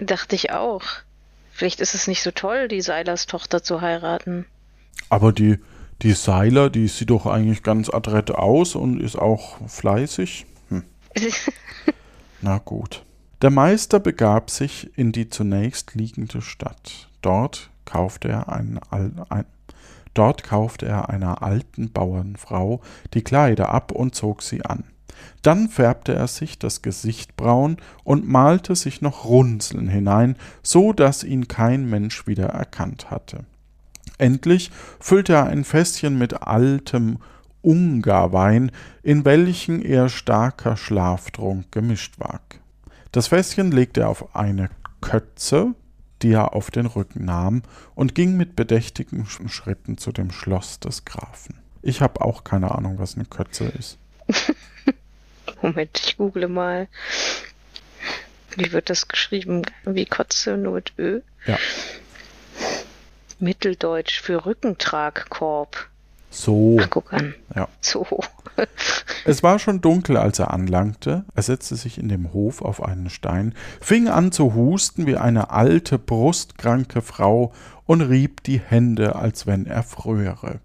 Dachte 0.00 0.36
ich 0.36 0.52
auch. 0.52 0.82
Vielleicht 1.50 1.80
ist 1.80 1.94
es 1.94 2.06
nicht 2.06 2.22
so 2.22 2.30
toll, 2.30 2.68
die 2.68 2.80
Seilers 2.80 3.26
Tochter 3.26 3.62
zu 3.62 3.80
heiraten. 3.80 4.46
Aber 5.08 5.32
die, 5.32 5.58
die 6.02 6.12
Seiler, 6.12 6.70
die 6.70 6.88
sieht 6.88 7.10
doch 7.10 7.26
eigentlich 7.26 7.62
ganz 7.62 7.90
adrett 7.90 8.30
aus 8.30 8.74
und 8.74 9.00
ist 9.00 9.16
auch 9.16 9.58
fleißig. 9.68 10.46
Hm. 10.68 10.84
Na 12.40 12.58
gut. 12.58 13.04
Der 13.42 13.50
Meister 13.50 14.00
begab 14.00 14.50
sich 14.50 14.90
in 14.96 15.12
die 15.12 15.28
zunächst 15.28 15.94
liegende 15.94 16.42
Stadt. 16.42 17.08
Dort 17.22 17.69
kaufte 17.90 18.28
er 18.28 18.48
einen, 18.48 18.78
ein, 18.88 19.44
dort 20.14 20.44
kaufte 20.44 20.86
er 20.86 21.10
einer 21.10 21.42
alten 21.42 21.90
Bauernfrau 21.90 22.80
die 23.14 23.22
Kleider 23.22 23.70
ab 23.70 23.92
und 23.92 24.14
zog 24.14 24.42
sie 24.42 24.64
an. 24.64 24.84
Dann 25.42 25.68
färbte 25.68 26.14
er 26.14 26.28
sich 26.28 26.58
das 26.58 26.82
Gesicht 26.82 27.36
braun 27.36 27.76
und 28.04 28.28
malte 28.28 28.76
sich 28.76 29.02
noch 29.02 29.24
Runzeln 29.24 29.88
hinein, 29.88 30.36
so 30.62 30.92
dass 30.92 31.24
ihn 31.24 31.48
kein 31.48 31.90
Mensch 31.90 32.26
wieder 32.26 32.46
erkannt 32.46 33.10
hatte. 33.10 33.44
Endlich 34.18 34.70
füllte 35.00 35.34
er 35.34 35.46
ein 35.46 35.64
Fässchen 35.64 36.16
mit 36.16 36.42
altem 36.42 37.18
Ungarwein, 37.62 38.70
in 39.02 39.24
welchen 39.24 39.82
er 39.82 40.08
starker 40.08 40.76
Schlaftrunk 40.76 41.72
gemischt 41.72 42.20
war. 42.20 42.40
Das 43.12 43.28
Fässchen 43.28 43.72
legte 43.72 44.02
er 44.02 44.08
auf 44.08 44.34
eine 44.36 44.70
Kötze, 45.00 45.74
die 46.22 46.32
er 46.32 46.54
auf 46.54 46.70
den 46.70 46.86
Rücken 46.86 47.24
nahm, 47.24 47.62
und 47.94 48.14
ging 48.14 48.36
mit 48.36 48.56
bedächtigen 48.56 49.26
Schritten 49.26 49.98
zu 49.98 50.12
dem 50.12 50.30
Schloss 50.30 50.80
des 50.80 51.04
Grafen. 51.04 51.58
Ich 51.82 52.00
habe 52.00 52.20
auch 52.20 52.44
keine 52.44 52.74
Ahnung, 52.74 52.98
was 52.98 53.14
eine 53.14 53.24
Kötze 53.24 53.64
ist. 53.64 53.98
Moment, 55.62 56.00
ich 56.04 56.16
google 56.16 56.48
mal. 56.48 56.88
Wie 58.56 58.72
wird 58.72 58.90
das 58.90 59.08
geschrieben? 59.08 59.62
Wie 59.84 60.06
Kotze, 60.06 60.56
nur 60.56 60.74
mit 60.74 60.92
Ö? 60.98 61.20
Ja. 61.46 61.58
Mitteldeutsch 63.38 64.20
für 64.20 64.44
Rückentragkorb. 64.44 65.89
So. 66.30 66.78
Ach, 66.80 66.88
guck 66.88 67.12
an. 67.12 67.34
Ja. 67.54 67.68
So. 67.80 68.06
es 69.24 69.42
war 69.42 69.58
schon 69.58 69.80
dunkel, 69.80 70.16
als 70.16 70.38
er 70.38 70.52
anlangte. 70.52 71.24
Er 71.34 71.42
setzte 71.42 71.76
sich 71.76 71.98
in 71.98 72.08
dem 72.08 72.32
Hof 72.32 72.62
auf 72.62 72.82
einen 72.82 73.10
Stein, 73.10 73.54
fing 73.80 74.08
an 74.08 74.32
zu 74.32 74.54
husten 74.54 75.06
wie 75.06 75.16
eine 75.16 75.50
alte, 75.50 75.98
brustkranke 75.98 77.02
Frau 77.02 77.52
und 77.84 78.00
rieb 78.00 78.44
die 78.44 78.60
Hände, 78.60 79.16
als 79.16 79.46
wenn 79.46 79.66
er 79.66 79.82
fröhere. 79.82 80.60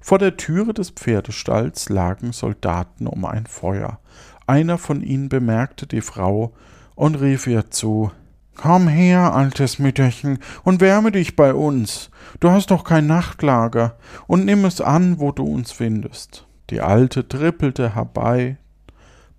Vor 0.00 0.18
der 0.18 0.36
Türe 0.36 0.74
des 0.74 0.90
Pferdestalls 0.90 1.88
lagen 1.88 2.32
Soldaten 2.32 3.06
um 3.06 3.24
ein 3.24 3.46
Feuer. 3.46 3.98
Einer 4.46 4.78
von 4.78 5.02
ihnen 5.02 5.28
bemerkte 5.28 5.86
die 5.86 6.00
Frau 6.00 6.52
und 6.94 7.14
rief 7.14 7.46
ihr 7.46 7.70
zu 7.70 8.10
Komm 8.56 8.88
her, 8.88 9.34
altes 9.34 9.78
Mütterchen, 9.78 10.38
und 10.64 10.80
wärme 10.80 11.12
dich 11.12 11.36
bei 11.36 11.54
uns. 11.54 12.10
Du 12.40 12.50
hast 12.50 12.70
doch 12.70 12.84
kein 12.84 13.06
Nachtlager, 13.06 13.96
und 14.26 14.44
nimm 14.44 14.64
es 14.64 14.80
an, 14.80 15.18
wo 15.18 15.32
du 15.32 15.44
uns 15.44 15.72
findest. 15.72 16.46
Die 16.70 16.80
Alte 16.80 17.26
trippelte 17.26 17.94
herbei, 17.94 18.58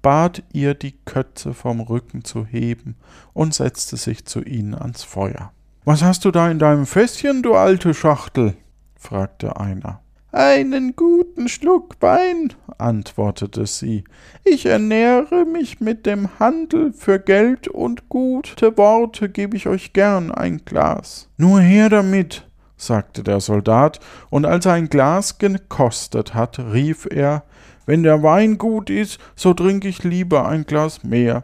bat 0.02 0.44
ihr, 0.52 0.74
die 0.74 0.96
Kötze 1.06 1.54
vom 1.54 1.80
Rücken 1.80 2.24
zu 2.24 2.46
heben 2.46 2.96
und 3.34 3.54
setzte 3.54 3.98
sich 3.98 4.26
zu 4.26 4.42
ihnen 4.42 4.76
ans 4.76 5.04
Feuer. 5.04 5.52
Was 5.86 6.04
hast 6.04 6.26
du 6.26 6.32
da 6.32 6.50
in 6.50 6.60
deinem 6.60 6.86
Fässchen, 6.86 7.44
du 7.44 7.56
alte 7.56 7.94
Schachtel? 7.94 8.56
fragte 8.98 9.60
einer. 9.60 10.00
Einen 10.34 10.96
guten 10.96 11.50
Schluck 11.50 11.98
Wein, 12.00 12.54
antwortete 12.78 13.66
sie. 13.66 14.06
Ich 14.46 14.66
ernähre 14.66 15.44
mich 15.44 15.82
mit 15.82 16.06
dem 16.06 16.40
Handel 16.40 16.94
für 16.94 17.20
Geld 17.20 17.68
und 17.68 18.08
gute 18.08 18.78
Worte 18.78 19.28
gebe 19.28 19.58
ich 19.58 19.68
euch 19.68 19.92
gern 19.92 20.32
ein 20.32 20.64
Glas. 20.64 21.28
Nur 21.36 21.60
her 21.60 21.90
damit, 21.90 22.48
sagte 22.78 23.24
der 23.24 23.42
Soldat, 23.42 24.00
und 24.30 24.46
als 24.46 24.66
er 24.66 24.74
ein 24.74 24.88
Glas 24.88 25.38
gekostet 25.38 26.34
hat, 26.34 26.60
rief 26.60 27.10
er 27.12 27.44
Wenn 27.86 28.04
der 28.04 28.24
Wein 28.24 28.58
gut 28.58 28.90
ist, 28.90 29.20
so 29.36 29.54
trink 29.54 29.84
ich 29.84 30.06
lieber 30.06 30.48
ein 30.48 30.66
Glas 30.66 31.04
mehr, 31.04 31.44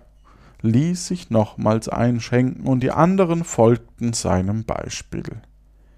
ließ 0.61 1.07
sich 1.07 1.29
nochmals 1.29 1.89
einschenken, 1.89 2.65
und 2.65 2.83
die 2.83 2.91
anderen 2.91 3.43
folgten 3.43 4.13
seinem 4.13 4.63
Beispiel. 4.63 5.25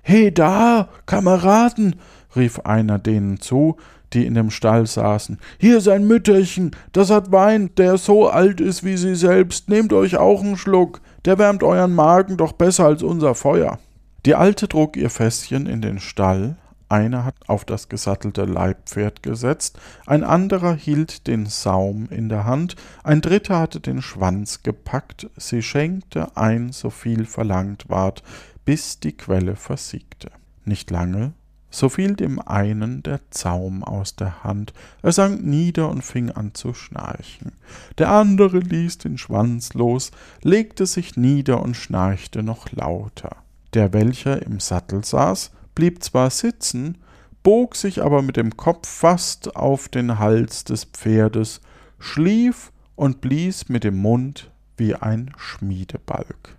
He 0.02 0.32
da, 0.32 0.90
Kameraden, 1.06 1.96
rief 2.36 2.60
einer 2.62 3.00
denen 3.00 3.40
zu, 3.40 3.78
die 4.14 4.26
in 4.26 4.34
dem 4.34 4.50
Stall 4.50 4.88
saßen. 4.88 5.38
Hier 5.60 5.78
ist 5.78 5.88
ein 5.88 6.08
Mütterchen, 6.08 6.76
das 6.94 7.10
hat 7.10 7.32
Wein, 7.32 7.70
der 7.78 7.98
so 7.98 8.30
alt 8.30 8.60
ist 8.60 8.84
wie 8.84 8.98
sie 8.98 9.16
selbst. 9.16 9.70
Nehmt 9.70 9.94
euch 9.94 10.18
auch 10.18 10.42
einen 10.42 10.58
Schluck, 10.58 11.02
der 11.26 11.38
wärmt 11.38 11.64
euren 11.64 11.94
Magen 11.94 12.38
doch 12.38 12.54
besser 12.54 12.86
als 12.86 13.04
unser 13.04 13.36
Feuer. 13.36 13.80
Die 14.26 14.36
Alte 14.36 14.68
trug 14.68 14.98
ihr 14.98 15.10
Fässchen 15.10 15.66
in 15.66 15.82
den 15.82 16.00
Stall, 16.00 16.58
einer 16.90 17.24
hat 17.24 17.36
auf 17.48 17.66
das 17.66 17.88
gesattelte 17.88 18.46
Leibpferd 18.46 19.22
gesetzt, 19.22 19.80
ein 20.08 20.24
anderer 20.24 20.74
hielt 20.74 21.28
den 21.28 21.46
Saum 21.46 22.08
in 22.10 22.30
der 22.30 22.46
Hand, 22.46 22.76
ein 23.04 23.22
dritter 23.22 23.60
hatte 23.60 23.80
den 23.80 24.02
Schwanz 24.02 24.64
gepackt, 24.64 25.30
sie 25.38 25.62
schenkte 25.62 26.36
ein, 26.36 26.72
so 26.72 26.90
viel 26.90 27.26
verlangt 27.26 27.90
ward, 27.90 28.24
bis 28.66 29.00
die 29.00 29.16
Quelle 29.16 29.56
versiegte. 29.56 30.32
Nicht 30.66 30.90
lange, 30.90 31.34
so 31.70 31.90
fiel 31.90 32.16
dem 32.16 32.40
einen 32.40 33.04
der 33.04 33.20
Zaum 33.30 33.84
aus 33.84 34.16
der 34.16 34.44
Hand, 34.44 34.74
er 35.02 35.12
sank 35.12 35.44
nieder 35.44 35.90
und 35.90 36.04
fing 36.04 36.32
an 36.32 36.54
zu 36.54 36.74
schnarchen. 36.74 37.52
Der 37.98 38.12
andere 38.12 38.60
ließ 38.60 38.98
den 39.00 39.18
Schwanz 39.18 39.74
los, 39.74 40.12
legte 40.42 40.86
sich 40.86 41.16
nieder 41.16 41.62
und 41.62 41.76
schnarchte 41.76 42.44
noch 42.44 42.72
lauter. 42.72 43.38
Der, 43.74 43.94
welcher 43.94 44.42
im 44.42 44.60
Sattel 44.60 45.04
saß, 45.04 45.52
blieb 45.76 46.04
zwar 46.04 46.30
sitzen, 46.32 46.98
bog 47.44 47.76
sich 47.76 48.02
aber 48.02 48.22
mit 48.22 48.38
dem 48.38 48.58
Kopf 48.58 48.88
fast 48.88 49.56
auf 49.56 49.90
den 49.90 50.20
Hals 50.20 50.64
des 50.64 50.86
Pferdes, 50.86 51.62
schlief 52.00 52.72
und 52.96 53.22
blies 53.22 53.70
mit 53.70 53.84
dem 53.84 53.98
Mund 53.98 54.52
wie 54.78 54.96
ein 54.96 55.32
Schmiedebalg. 55.38 56.59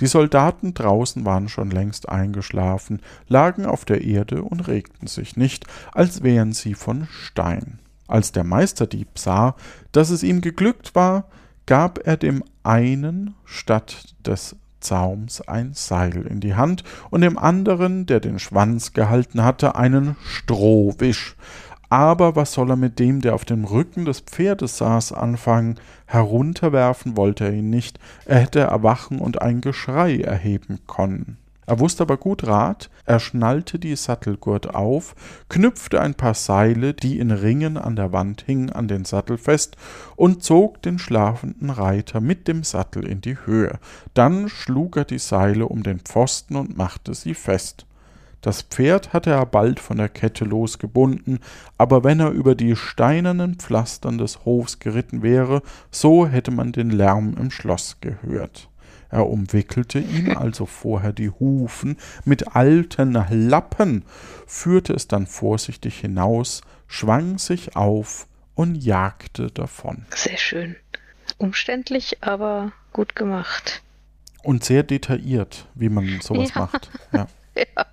Die 0.00 0.06
Soldaten 0.06 0.74
draußen 0.74 1.24
waren 1.24 1.48
schon 1.48 1.70
längst 1.70 2.08
eingeschlafen, 2.08 3.00
lagen 3.28 3.66
auf 3.66 3.84
der 3.84 4.02
Erde 4.02 4.42
und 4.42 4.68
regten 4.68 5.06
sich 5.06 5.36
nicht, 5.36 5.66
als 5.92 6.22
wären 6.22 6.52
sie 6.52 6.74
von 6.74 7.06
Stein. 7.10 7.78
Als 8.06 8.32
der 8.32 8.44
Meisterdieb 8.44 9.18
sah, 9.18 9.54
dass 9.92 10.10
es 10.10 10.22
ihm 10.22 10.40
geglückt 10.40 10.94
war, 10.94 11.24
gab 11.66 12.06
er 12.06 12.16
dem 12.16 12.44
einen 12.62 13.34
statt 13.44 14.14
des 14.26 14.56
Zaums 14.80 15.40
ein 15.40 15.72
Seil 15.72 16.26
in 16.26 16.40
die 16.40 16.54
Hand 16.54 16.84
und 17.10 17.22
dem 17.22 17.38
anderen, 17.38 18.06
der 18.06 18.20
den 18.20 18.38
Schwanz 18.38 18.92
gehalten 18.92 19.42
hatte, 19.42 19.74
einen 19.74 20.16
Strohwisch, 20.24 21.36
aber 21.94 22.34
was 22.34 22.52
soll 22.52 22.70
er 22.70 22.76
mit 22.76 22.98
dem, 22.98 23.20
der 23.20 23.34
auf 23.34 23.44
dem 23.44 23.64
Rücken 23.64 24.04
des 24.04 24.20
Pferdes 24.20 24.78
saß, 24.78 25.12
anfangen? 25.12 25.78
Herunterwerfen 26.06 27.16
wollte 27.16 27.44
er 27.44 27.52
ihn 27.52 27.70
nicht, 27.70 28.00
er 28.24 28.40
hätte 28.40 28.60
erwachen 28.60 29.20
und 29.20 29.40
ein 29.40 29.60
Geschrei 29.60 30.18
erheben 30.18 30.80
können. 30.88 31.38
Er 31.66 31.80
wusste 31.80 32.02
aber 32.02 32.16
gut 32.16 32.46
Rat, 32.46 32.90
er 33.06 33.20
schnallte 33.20 33.78
die 33.78 33.96
Sattelgurt 33.96 34.74
auf, 34.74 35.14
knüpfte 35.48 36.00
ein 36.00 36.14
paar 36.14 36.34
Seile, 36.34 36.94
die 36.94 37.18
in 37.18 37.30
Ringen 37.30 37.78
an 37.78 37.96
der 37.96 38.12
Wand 38.12 38.42
hingen, 38.42 38.70
an 38.70 38.88
den 38.88 39.04
Sattel 39.04 39.38
fest 39.38 39.76
und 40.16 40.42
zog 40.42 40.82
den 40.82 40.98
schlafenden 40.98 41.70
Reiter 41.70 42.20
mit 42.20 42.48
dem 42.48 42.64
Sattel 42.64 43.06
in 43.06 43.20
die 43.20 43.38
Höhe. 43.46 43.78
Dann 44.14 44.48
schlug 44.48 44.96
er 44.96 45.04
die 45.04 45.18
Seile 45.18 45.66
um 45.66 45.82
den 45.82 46.00
Pfosten 46.00 46.56
und 46.56 46.76
machte 46.76 47.14
sie 47.14 47.34
fest. 47.34 47.86
Das 48.44 48.60
Pferd 48.60 49.14
hatte 49.14 49.30
er 49.30 49.46
bald 49.46 49.80
von 49.80 49.96
der 49.96 50.10
Kette 50.10 50.44
losgebunden, 50.44 51.38
aber 51.78 52.04
wenn 52.04 52.20
er 52.20 52.28
über 52.28 52.54
die 52.54 52.76
steinernen 52.76 53.54
Pflastern 53.54 54.18
des 54.18 54.44
Hofs 54.44 54.80
geritten 54.80 55.22
wäre, 55.22 55.62
so 55.90 56.26
hätte 56.26 56.50
man 56.50 56.70
den 56.70 56.90
Lärm 56.90 57.36
im 57.40 57.50
Schloss 57.50 57.96
gehört. 58.02 58.68
Er 59.08 59.30
umwickelte 59.30 59.98
ihm 59.98 60.36
also 60.36 60.66
vorher 60.66 61.14
die 61.14 61.30
Hufen 61.30 61.96
mit 62.26 62.54
alten 62.54 63.14
Lappen, 63.30 64.04
führte 64.46 64.92
es 64.92 65.08
dann 65.08 65.26
vorsichtig 65.26 66.00
hinaus, 66.00 66.60
schwang 66.86 67.38
sich 67.38 67.76
auf 67.76 68.26
und 68.54 68.74
jagte 68.74 69.46
davon. 69.52 70.04
Sehr 70.14 70.36
schön. 70.36 70.76
Umständlich, 71.38 72.22
aber 72.22 72.72
gut 72.92 73.16
gemacht. 73.16 73.80
Und 74.42 74.64
sehr 74.64 74.82
detailliert, 74.82 75.66
wie 75.74 75.88
man 75.88 76.20
sowas 76.20 76.52
ja. 76.54 76.60
macht. 76.60 76.90
Ja. 77.10 77.26
ja. 77.56 77.86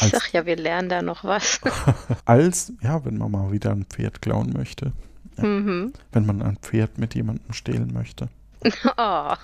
Ich 0.00 0.10
sag 0.10 0.32
ja, 0.32 0.46
wir 0.46 0.56
lernen 0.56 0.88
da 0.88 1.02
noch 1.02 1.24
was. 1.24 1.60
als, 2.24 2.72
ja, 2.80 3.04
wenn 3.04 3.18
man 3.18 3.30
mal 3.30 3.52
wieder 3.52 3.72
ein 3.72 3.84
Pferd 3.84 4.22
klauen 4.22 4.52
möchte. 4.52 4.92
Ja, 5.36 5.44
mhm. 5.44 5.92
Wenn 6.12 6.26
man 6.26 6.42
ein 6.42 6.56
Pferd 6.58 6.98
mit 6.98 7.14
jemandem 7.14 7.52
stehlen 7.52 7.92
möchte. 7.92 8.28
Oh, 8.96 9.34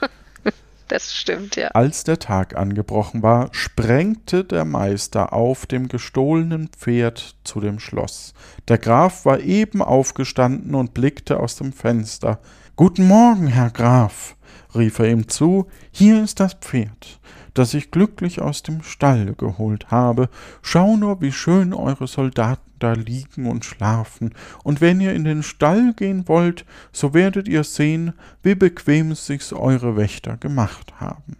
das 0.88 1.14
stimmt, 1.14 1.56
ja. 1.56 1.68
Als 1.68 2.04
der 2.04 2.18
Tag 2.18 2.56
angebrochen 2.56 3.22
war, 3.22 3.48
sprengte 3.52 4.44
der 4.44 4.64
Meister 4.64 5.32
auf 5.32 5.66
dem 5.66 5.88
gestohlenen 5.88 6.68
Pferd 6.68 7.36
zu 7.44 7.60
dem 7.60 7.78
Schloss. 7.78 8.34
Der 8.68 8.78
Graf 8.78 9.24
war 9.24 9.40
eben 9.40 9.82
aufgestanden 9.82 10.74
und 10.74 10.92
blickte 10.92 11.40
aus 11.40 11.56
dem 11.56 11.72
Fenster. 11.72 12.40
Guten 12.76 13.06
Morgen, 13.06 13.46
Herr 13.46 13.70
Graf, 13.70 14.36
rief 14.74 14.98
er 14.98 15.08
ihm 15.08 15.28
zu, 15.28 15.68
hier 15.90 16.22
ist 16.22 16.40
das 16.40 16.54
Pferd 16.54 17.20
das 17.54 17.72
ich 17.74 17.90
glücklich 17.90 18.40
aus 18.40 18.62
dem 18.62 18.82
Stall 18.82 19.34
geholt 19.38 19.90
habe. 19.90 20.28
Schau 20.62 20.96
nur, 20.96 21.20
wie 21.20 21.32
schön 21.32 21.72
eure 21.72 22.06
Soldaten 22.06 22.60
da 22.80 22.92
liegen 22.92 23.46
und 23.46 23.64
schlafen, 23.64 24.34
und 24.62 24.80
wenn 24.80 25.00
ihr 25.00 25.14
in 25.14 25.24
den 25.24 25.42
Stall 25.42 25.94
gehen 25.94 26.28
wollt, 26.28 26.66
so 26.92 27.14
werdet 27.14 27.48
ihr 27.48 27.64
sehen, 27.64 28.12
wie 28.42 28.54
bequem 28.54 29.14
sich's 29.14 29.52
eure 29.52 29.96
Wächter 29.96 30.36
gemacht 30.36 30.92
haben. 31.00 31.36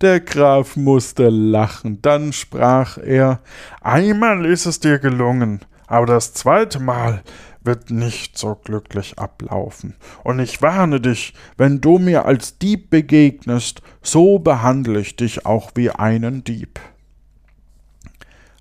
Der 0.00 0.20
Graf 0.20 0.76
musste 0.76 1.28
lachen, 1.28 2.00
dann 2.02 2.32
sprach 2.32 2.98
er 2.98 3.40
Einmal 3.80 4.46
ist 4.46 4.66
es 4.66 4.80
dir 4.80 4.98
gelungen, 4.98 5.60
aber 5.86 6.06
das 6.06 6.32
zweite 6.32 6.80
Mal 6.80 7.22
wird 7.62 7.90
nicht 7.90 8.38
so 8.38 8.54
glücklich 8.54 9.18
ablaufen. 9.18 9.94
Und 10.24 10.38
ich 10.38 10.62
warne 10.62 11.00
dich, 11.00 11.34
wenn 11.56 11.80
du 11.80 11.98
mir 11.98 12.24
als 12.24 12.58
Dieb 12.58 12.90
begegnest, 12.90 13.82
so 14.02 14.38
behandle 14.38 15.00
ich 15.00 15.16
dich 15.16 15.46
auch 15.46 15.72
wie 15.74 15.90
einen 15.90 16.44
Dieb. 16.44 16.80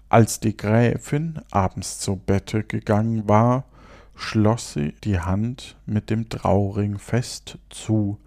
Als 0.10 0.40
die 0.40 0.58
Gräfin 0.58 1.40
abends 1.52 2.00
zu 2.00 2.16
Bette 2.16 2.64
gegangen 2.64 3.30
war, 3.30 3.66
schloss 4.16 4.74
sie 4.74 4.94
die 5.04 5.20
Hand 5.20 5.78
mit 5.86 6.10
dem 6.10 6.30
Trauring 6.30 6.98
fest 6.98 7.58
zu, 7.70 8.20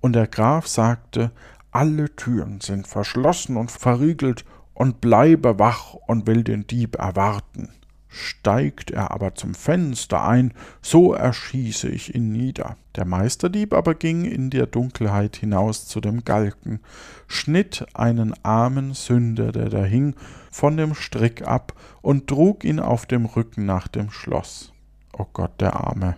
und 0.00 0.12
der 0.12 0.26
Graf 0.26 0.66
sagte, 0.66 1.32
alle 1.70 2.14
Türen 2.14 2.60
sind 2.60 2.86
verschlossen 2.86 3.56
und 3.56 3.70
verriegelt, 3.70 4.44
und 4.74 5.00
bleibe 5.00 5.58
wach 5.58 5.94
und 5.94 6.28
will 6.28 6.44
den 6.44 6.68
Dieb 6.68 6.96
erwarten. 6.98 7.70
Steigt 8.08 8.90
er 8.90 9.10
aber 9.10 9.34
zum 9.34 9.54
Fenster 9.54 10.24
ein, 10.24 10.54
so 10.80 11.12
erschieße 11.12 11.88
ich 11.88 12.14
ihn 12.14 12.32
nieder. 12.32 12.76
Der 12.96 13.04
Meisterdieb 13.04 13.74
aber 13.74 13.94
ging 13.94 14.24
in 14.24 14.50
der 14.50 14.66
Dunkelheit 14.66 15.36
hinaus 15.36 15.86
zu 15.86 16.00
dem 16.00 16.24
Galgen, 16.24 16.80
schnitt 17.26 17.86
einen 17.94 18.34
armen 18.44 18.94
Sünder, 18.94 19.52
der 19.52 19.68
da 19.68 19.84
hing, 19.84 20.14
von 20.50 20.76
dem 20.76 20.94
Strick 20.94 21.46
ab 21.46 21.74
und 22.00 22.26
trug 22.26 22.64
ihn 22.64 22.80
auf 22.80 23.06
dem 23.06 23.26
Rücken 23.26 23.66
nach 23.66 23.88
dem 23.88 24.10
Schloss. 24.10 24.72
O 25.12 25.26
Gott, 25.32 25.60
der 25.60 25.76
Arme. 25.76 26.16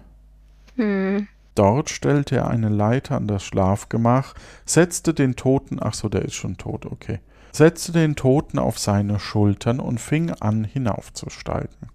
Hm. 0.77 1.27
Dort 1.55 1.91
stellte 1.91 2.37
er 2.37 2.49
eine 2.49 2.69
Leiter 2.69 3.17
an 3.17 3.27
das 3.27 3.45
Schlafgemach, 3.45 4.35
setzte 4.65 5.13
den 5.13 5.37
Toten, 5.37 5.79
ach 5.81 5.95
so, 5.95 6.09
der 6.09 6.23
ist 6.23 6.35
schon 6.35 6.57
tot, 6.57 6.87
okay, 6.87 7.19
setzte 7.53 7.93
den 7.93 8.17
Toten 8.17 8.59
auf 8.59 8.79
seine 8.79 9.19
Schultern 9.19 9.81
und 9.81 10.01
fing 10.01 10.31
an 10.31 10.65
hinaufzusteigen. 10.65 11.91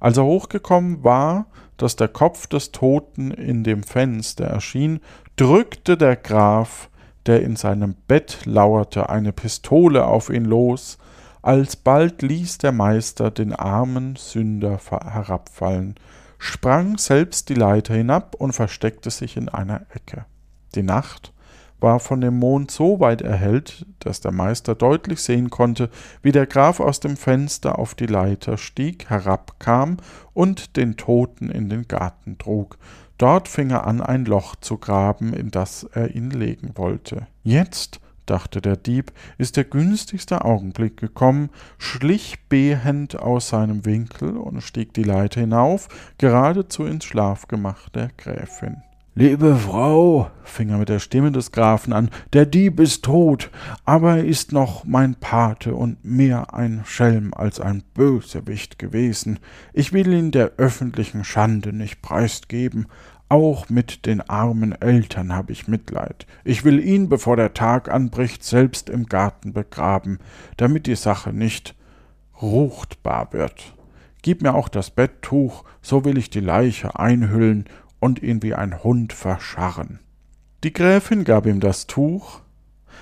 Als 0.00 0.16
er 0.16 0.24
hochgekommen 0.24 1.04
war, 1.04 1.46
dass 1.76 1.96
der 1.96 2.08
Kopf 2.08 2.46
des 2.46 2.72
Toten 2.72 3.30
in 3.30 3.64
dem 3.64 3.82
Fenster 3.82 4.44
erschien, 4.44 5.00
drückte 5.36 5.96
der 5.96 6.16
Graf, 6.16 6.90
der 7.26 7.42
in 7.42 7.56
seinem 7.56 7.94
Bett 8.08 8.40
lauerte, 8.44 9.10
eine 9.10 9.32
Pistole 9.32 10.06
auf 10.06 10.30
ihn 10.30 10.44
los, 10.44 10.98
alsbald 11.42 12.22
ließ 12.22 12.58
der 12.58 12.72
Meister 12.72 13.30
den 13.30 13.54
armen 13.54 14.16
Sünder 14.16 14.78
herabfallen, 14.90 15.94
sprang 16.38 16.98
selbst 16.98 17.48
die 17.48 17.54
Leiter 17.54 17.94
hinab 17.94 18.34
und 18.34 18.52
versteckte 18.52 19.10
sich 19.10 19.36
in 19.36 19.48
einer 19.48 19.82
Ecke. 19.94 20.24
Die 20.74 20.82
Nacht 20.82 21.32
war 21.80 22.00
von 22.00 22.20
dem 22.20 22.38
Mond 22.38 22.70
so 22.70 23.00
weit 23.00 23.22
erhellt, 23.22 23.86
dass 24.00 24.20
der 24.20 24.32
Meister 24.32 24.74
deutlich 24.74 25.20
sehen 25.20 25.50
konnte, 25.50 25.90
wie 26.22 26.32
der 26.32 26.46
Graf 26.46 26.80
aus 26.80 27.00
dem 27.00 27.16
Fenster 27.16 27.78
auf 27.78 27.94
die 27.94 28.06
Leiter 28.06 28.56
stieg, 28.56 29.08
herabkam 29.08 29.96
und 30.32 30.76
den 30.76 30.96
Toten 30.96 31.50
in 31.50 31.68
den 31.68 31.88
Garten 31.88 32.38
trug. 32.38 32.78
Dort 33.18 33.48
fing 33.48 33.70
er 33.70 33.86
an, 33.86 34.00
ein 34.00 34.24
Loch 34.24 34.56
zu 34.56 34.78
graben, 34.78 35.34
in 35.34 35.50
das 35.50 35.84
er 35.84 36.14
ihn 36.14 36.30
legen 36.30 36.72
wollte. 36.76 37.26
Jetzt, 37.42 38.00
dachte 38.24 38.60
der 38.60 38.76
Dieb, 38.76 39.12
ist 39.36 39.56
der 39.56 39.64
günstigste 39.64 40.44
Augenblick 40.44 40.96
gekommen, 40.96 41.50
schlich 41.78 42.38
behend 42.48 43.18
aus 43.18 43.48
seinem 43.48 43.84
Winkel 43.84 44.36
und 44.36 44.62
stieg 44.62 44.94
die 44.94 45.02
Leiter 45.02 45.40
hinauf, 45.40 45.88
geradezu 46.16 46.84
ins 46.84 47.04
Schlafgemach 47.04 47.88
der 47.90 48.08
Gräfin. 48.16 48.82
Liebe 49.20 49.54
Frau, 49.54 50.30
fing 50.44 50.70
er 50.70 50.78
mit 50.78 50.88
der 50.88 50.98
Stimme 50.98 51.30
des 51.30 51.52
Grafen 51.52 51.92
an, 51.92 52.08
der 52.32 52.46
Dieb 52.46 52.80
ist 52.80 53.04
tot, 53.04 53.50
aber 53.84 54.16
er 54.16 54.24
ist 54.24 54.52
noch 54.52 54.86
mein 54.86 55.14
Pate 55.14 55.74
und 55.74 56.02
mehr 56.02 56.54
ein 56.54 56.84
Schelm 56.86 57.34
als 57.34 57.60
ein 57.60 57.82
Bösewicht 57.92 58.78
gewesen. 58.78 59.38
Ich 59.74 59.92
will 59.92 60.10
ihn 60.10 60.30
der 60.30 60.52
öffentlichen 60.56 61.22
Schande 61.22 61.74
nicht 61.74 62.00
preisgeben, 62.00 62.86
auch 63.28 63.68
mit 63.68 64.06
den 64.06 64.22
armen 64.22 64.72
Eltern 64.72 65.34
habe 65.34 65.52
ich 65.52 65.68
Mitleid. 65.68 66.26
Ich 66.42 66.64
will 66.64 66.80
ihn, 66.80 67.10
bevor 67.10 67.36
der 67.36 67.52
Tag 67.52 67.90
anbricht, 67.90 68.42
selbst 68.42 68.88
im 68.88 69.04
Garten 69.04 69.52
begraben, 69.52 70.18
damit 70.56 70.86
die 70.86 70.96
Sache 70.96 71.34
nicht 71.34 71.74
ruchtbar 72.40 73.34
wird. 73.34 73.74
Gib 74.22 74.40
mir 74.40 74.54
auch 74.54 74.70
das 74.70 74.90
Betttuch, 74.90 75.64
so 75.82 76.06
will 76.06 76.16
ich 76.16 76.30
die 76.30 76.40
Leiche 76.40 76.98
einhüllen 76.98 77.66
und 78.00 78.22
ihn 78.22 78.42
wie 78.42 78.54
ein 78.54 78.82
Hund 78.82 79.12
verscharren. 79.12 80.00
Die 80.64 80.72
Gräfin 80.72 81.24
gab 81.24 81.46
ihm 81.46 81.60
das 81.60 81.86
Tuch. 81.86 82.40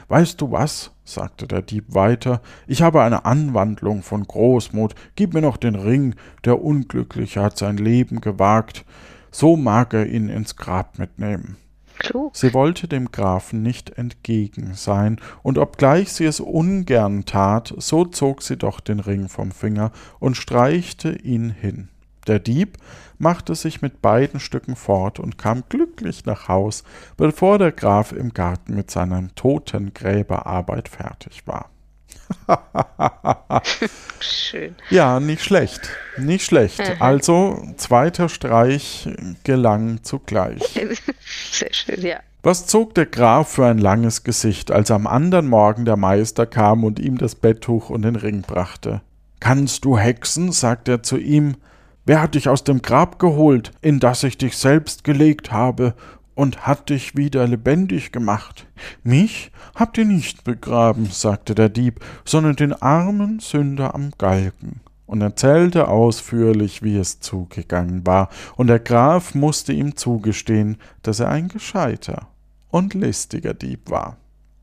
Weißt 0.09 0.41
du 0.41 0.53
was? 0.53 0.93
sagte 1.05 1.47
der 1.47 1.63
Dieb 1.63 1.95
weiter, 1.95 2.43
ich 2.67 2.83
habe 2.83 3.03
eine 3.03 3.25
Anwandlung 3.25 4.03
von 4.03 4.25
Großmut, 4.25 4.95
gib 5.17 5.33
mir 5.33 5.41
noch 5.41 5.57
den 5.57 5.75
Ring, 5.75 6.15
der 6.45 6.63
Unglückliche 6.63 7.43
hat 7.43 7.57
sein 7.57 7.79
Leben 7.79 8.21
gewagt, 8.21 8.85
so 9.31 9.57
mag 9.57 9.95
er 9.95 10.07
ihn 10.07 10.29
ins 10.29 10.57
Grab 10.57 10.99
mitnehmen. 10.99 11.57
Klug. 11.99 12.37
Sie 12.37 12.55
wollte 12.55 12.87
dem 12.89 13.11
Grafen 13.11 13.63
nicht 13.63 13.91
entgegen 13.91 14.75
sein, 14.75 15.21
und 15.43 15.59
obgleich 15.59 16.13
sie 16.13 16.27
es 16.27 16.41
ungern 16.41 17.25
tat, 17.25 17.75
so 17.79 18.05
zog 18.05 18.43
sie 18.43 18.57
doch 18.57 18.81
den 18.81 19.01
Ring 19.01 19.29
vom 19.29 19.51
Finger 19.51 19.91
und 20.21 20.37
streichte 20.37 21.11
ihn 21.11 21.51
hin. 21.51 21.89
Der 22.27 22.39
Dieb 22.39 22.77
machte 23.19 23.55
sich 23.55 23.83
mit 23.83 24.01
beiden 24.01 24.41
Stücken 24.41 24.77
fort 24.77 25.19
und 25.19 25.39
kam 25.39 25.65
glücklich 25.69 26.25
nach 26.25 26.49
Haus, 26.49 26.85
bevor 27.17 27.59
der 27.59 27.73
Graf 27.73 28.13
im 28.13 28.33
Garten 28.33 28.75
mit 28.75 28.91
seiner 28.91 29.29
Totengräberarbeit 29.35 30.89
fertig 30.89 31.47
war. 31.47 31.71
Schön. 34.21 34.75
Ja, 34.91 35.21
nicht 35.21 35.43
schlecht. 35.43 35.91
Nicht 36.17 36.45
schlecht. 36.45 36.79
Mhm. 36.79 37.03
Also, 37.03 37.63
zweiter 37.77 38.29
Streich 38.29 39.09
gelang 39.45 40.03
zugleich. 40.03 40.63
Sehr 41.53 41.73
schön, 41.73 42.03
ja. 42.03 42.21
Was 42.43 42.67
zog 42.67 42.95
der 42.95 43.07
Graf 43.07 43.53
für 43.53 43.67
ein 43.67 43.79
langes 43.79 44.25
Gesicht, 44.25 44.71
als 44.71 44.91
am 44.91 45.07
anderen 45.07 45.49
Morgen 45.49 45.85
der 45.85 45.97
Meister 45.97 46.47
kam 46.47 46.85
und 46.85 46.99
ihm 46.99 47.19
das 47.19 47.35
Betttuch 47.35 47.91
und 47.91 48.03
den 48.03 48.17
Ring 48.17 48.43
brachte. 48.43 49.03
Kannst 49.41 49.85
du 49.85 49.99
hexen? 49.99 50.53
sagte 50.53 50.93
er 50.93 51.03
zu 51.03 51.19
ihm. 51.19 51.57
Wer 52.09 52.23
hat 52.23 52.37
dich 52.37 52.49
aus 52.49 52.65
dem 52.65 52.81
Grab 52.81 53.19
geholt, 53.19 53.73
in 53.83 54.01
das 54.01 54.23
ich 54.23 54.39
dich 54.39 54.57
selbst 54.57 55.05
gelegt 55.05 55.53
habe, 55.53 55.93
und 56.35 56.67
hat 56.67 56.89
dich 56.89 57.19
wieder 57.19 57.47
lebendig 57.47 58.13
gemacht? 58.13 58.67
Mich 59.03 59.53
habt 59.75 59.99
ihr 59.99 60.07
nicht 60.07 60.43
begraben, 60.43 61.05
sagte 61.11 61.55
der 61.55 61.69
Dieb, 61.69 62.01
sondern 62.25 62.57
den 62.57 62.73
armen 62.73 63.41
Sünder 63.41 63.95
am 63.95 64.13
Galgen 64.17 64.81
und 65.05 65.21
erzählte 65.21 65.89
ausführlich, 65.89 66.83
wie 66.83 66.97
es 66.97 67.21
zugegangen 67.21 68.07
war, 68.07 68.31
und 68.57 68.69
der 68.69 68.81
Graf 68.81 69.35
musste 69.35 69.75
ihm 69.75 69.95
zugestehen, 69.95 70.79
dass 71.03 71.21
er 71.21 71.29
ein 71.29 71.49
gescheiter 71.49 72.29
und 72.71 72.95
listiger 72.95 73.53
Dieb 73.53 73.91
war. 73.91 74.17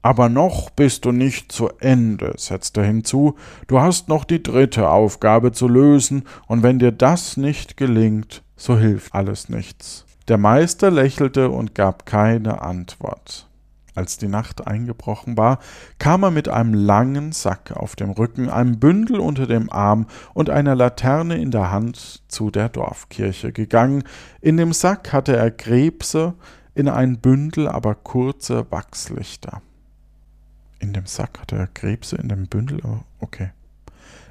Aber 0.05 0.29
noch 0.29 0.69
bist 0.69 1.05
du 1.05 1.11
nicht 1.11 1.51
zu 1.51 1.67
Ende, 1.79 2.35
setzte 2.37 2.83
hinzu, 2.83 3.37
du 3.65 3.79
hast 3.79 4.07
noch 4.07 4.23
die 4.23 4.43
dritte 4.43 4.87
Aufgabe 4.87 5.51
zu 5.51 5.67
lösen, 5.67 6.25
und 6.45 6.61
wenn 6.61 6.77
dir 6.77 6.91
das 6.91 7.37
nicht 7.37 7.75
gelingt, 7.75 8.43
so 8.55 8.77
hilft 8.77 9.15
alles 9.15 9.49
nichts. 9.49 10.05
Der 10.27 10.37
Meister 10.37 10.91
lächelte 10.91 11.49
und 11.49 11.73
gab 11.73 12.05
keine 12.05 12.61
Antwort. 12.61 13.49
Als 13.95 14.19
die 14.19 14.27
Nacht 14.27 14.67
eingebrochen 14.67 15.37
war, 15.37 15.57
kam 15.97 16.21
er 16.21 16.29
mit 16.29 16.49
einem 16.49 16.75
langen 16.75 17.31
Sack 17.31 17.71
auf 17.71 17.95
dem 17.95 18.11
Rücken, 18.11 18.47
einem 18.47 18.79
Bündel 18.79 19.19
unter 19.19 19.47
dem 19.47 19.71
Arm 19.71 20.05
und 20.35 20.51
einer 20.51 20.75
Laterne 20.75 21.41
in 21.41 21.49
der 21.49 21.71
Hand 21.71 22.21
zu 22.27 22.51
der 22.51 22.69
Dorfkirche 22.69 23.51
gegangen. 23.51 24.03
In 24.39 24.57
dem 24.57 24.71
Sack 24.71 25.13
hatte 25.13 25.35
er 25.35 25.49
Krebse, 25.49 26.35
in 26.75 26.89
ein 26.89 27.21
Bündel 27.21 27.67
aber 27.67 27.95
kurze 27.95 28.67
Wachslichter. 28.69 29.63
In 30.85 30.93
dem 30.93 31.07
Sack 31.07 31.39
hatte 31.39 31.55
er 31.55 31.65
Krebse, 31.65 32.15
in 32.15 32.29
dem 32.29 32.45
Bündel. 32.45 32.79
Oh, 32.85 32.99
okay. 33.19 33.49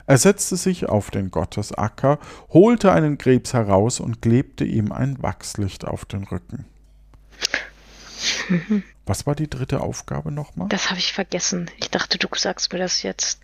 Er 0.07 0.19
setzte 0.19 0.55
sich 0.55 0.89
auf 0.89 1.11
den 1.11 1.33
Gottesacker, 1.33 2.21
holte 2.51 2.93
einen 2.93 3.19
Krebs 3.19 3.55
heraus 3.55 3.99
und 3.99 4.23
klebte 4.23 4.65
ihm 4.65 4.93
ein 4.93 5.21
Wachslicht 5.21 5.85
auf 5.85 6.05
den 6.05 6.23
Rücken. 6.23 6.65
Was 9.05 9.27
war 9.27 9.35
die 9.35 9.51
dritte 9.51 9.81
Aufgabe 9.81 10.31
nochmal? 10.31 10.69
Das 10.69 10.91
habe 10.91 11.01
ich 11.01 11.13
vergessen. 11.13 11.69
Ich 11.79 11.91
dachte, 11.91 12.19
du 12.19 12.29
sagst 12.37 12.73
mir 12.73 12.79
das 12.79 13.03
jetzt. 13.03 13.41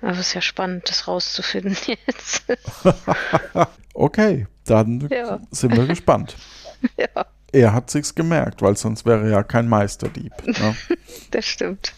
Aber 0.00 0.12
es 0.12 0.20
ist 0.20 0.32
ja 0.34 0.40
spannend, 0.40 0.88
das 0.88 1.06
rauszufinden 1.06 1.76
jetzt. 1.86 2.44
okay, 3.92 4.46
dann 4.64 5.06
ja. 5.10 5.38
sind 5.50 5.76
wir 5.76 5.86
gespannt. 5.86 6.34
Ja. 6.96 7.26
Er 7.52 7.72
hat 7.72 7.90
sich's 7.90 8.14
gemerkt, 8.14 8.60
weil 8.62 8.76
sonst 8.76 9.06
wäre 9.06 9.24
er 9.24 9.30
ja 9.30 9.42
kein 9.42 9.68
Meisterdieb. 9.68 10.32
Ne? 10.44 10.74
das 11.30 11.44
stimmt. 11.46 11.94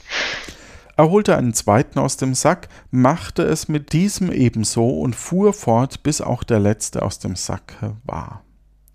Er 0.97 1.11
holte 1.11 1.37
einen 1.37 1.55
zweiten 1.55 1.99
aus 1.99 2.19
dem 2.19 2.35
Sack, 2.35 2.69
machte 2.91 3.43
es 3.43 3.69
mit 3.69 3.93
diesem 3.93 4.31
ebenso 4.31 4.87
und 4.87 5.17
fuhr 5.17 5.53
fort, 5.53 6.03
bis 6.03 6.21
auch 6.21 6.45
der 6.45 6.61
letzte 6.61 7.03
aus 7.03 7.19
dem 7.19 7.37
Sacke 7.37 7.97
war. 8.05 8.45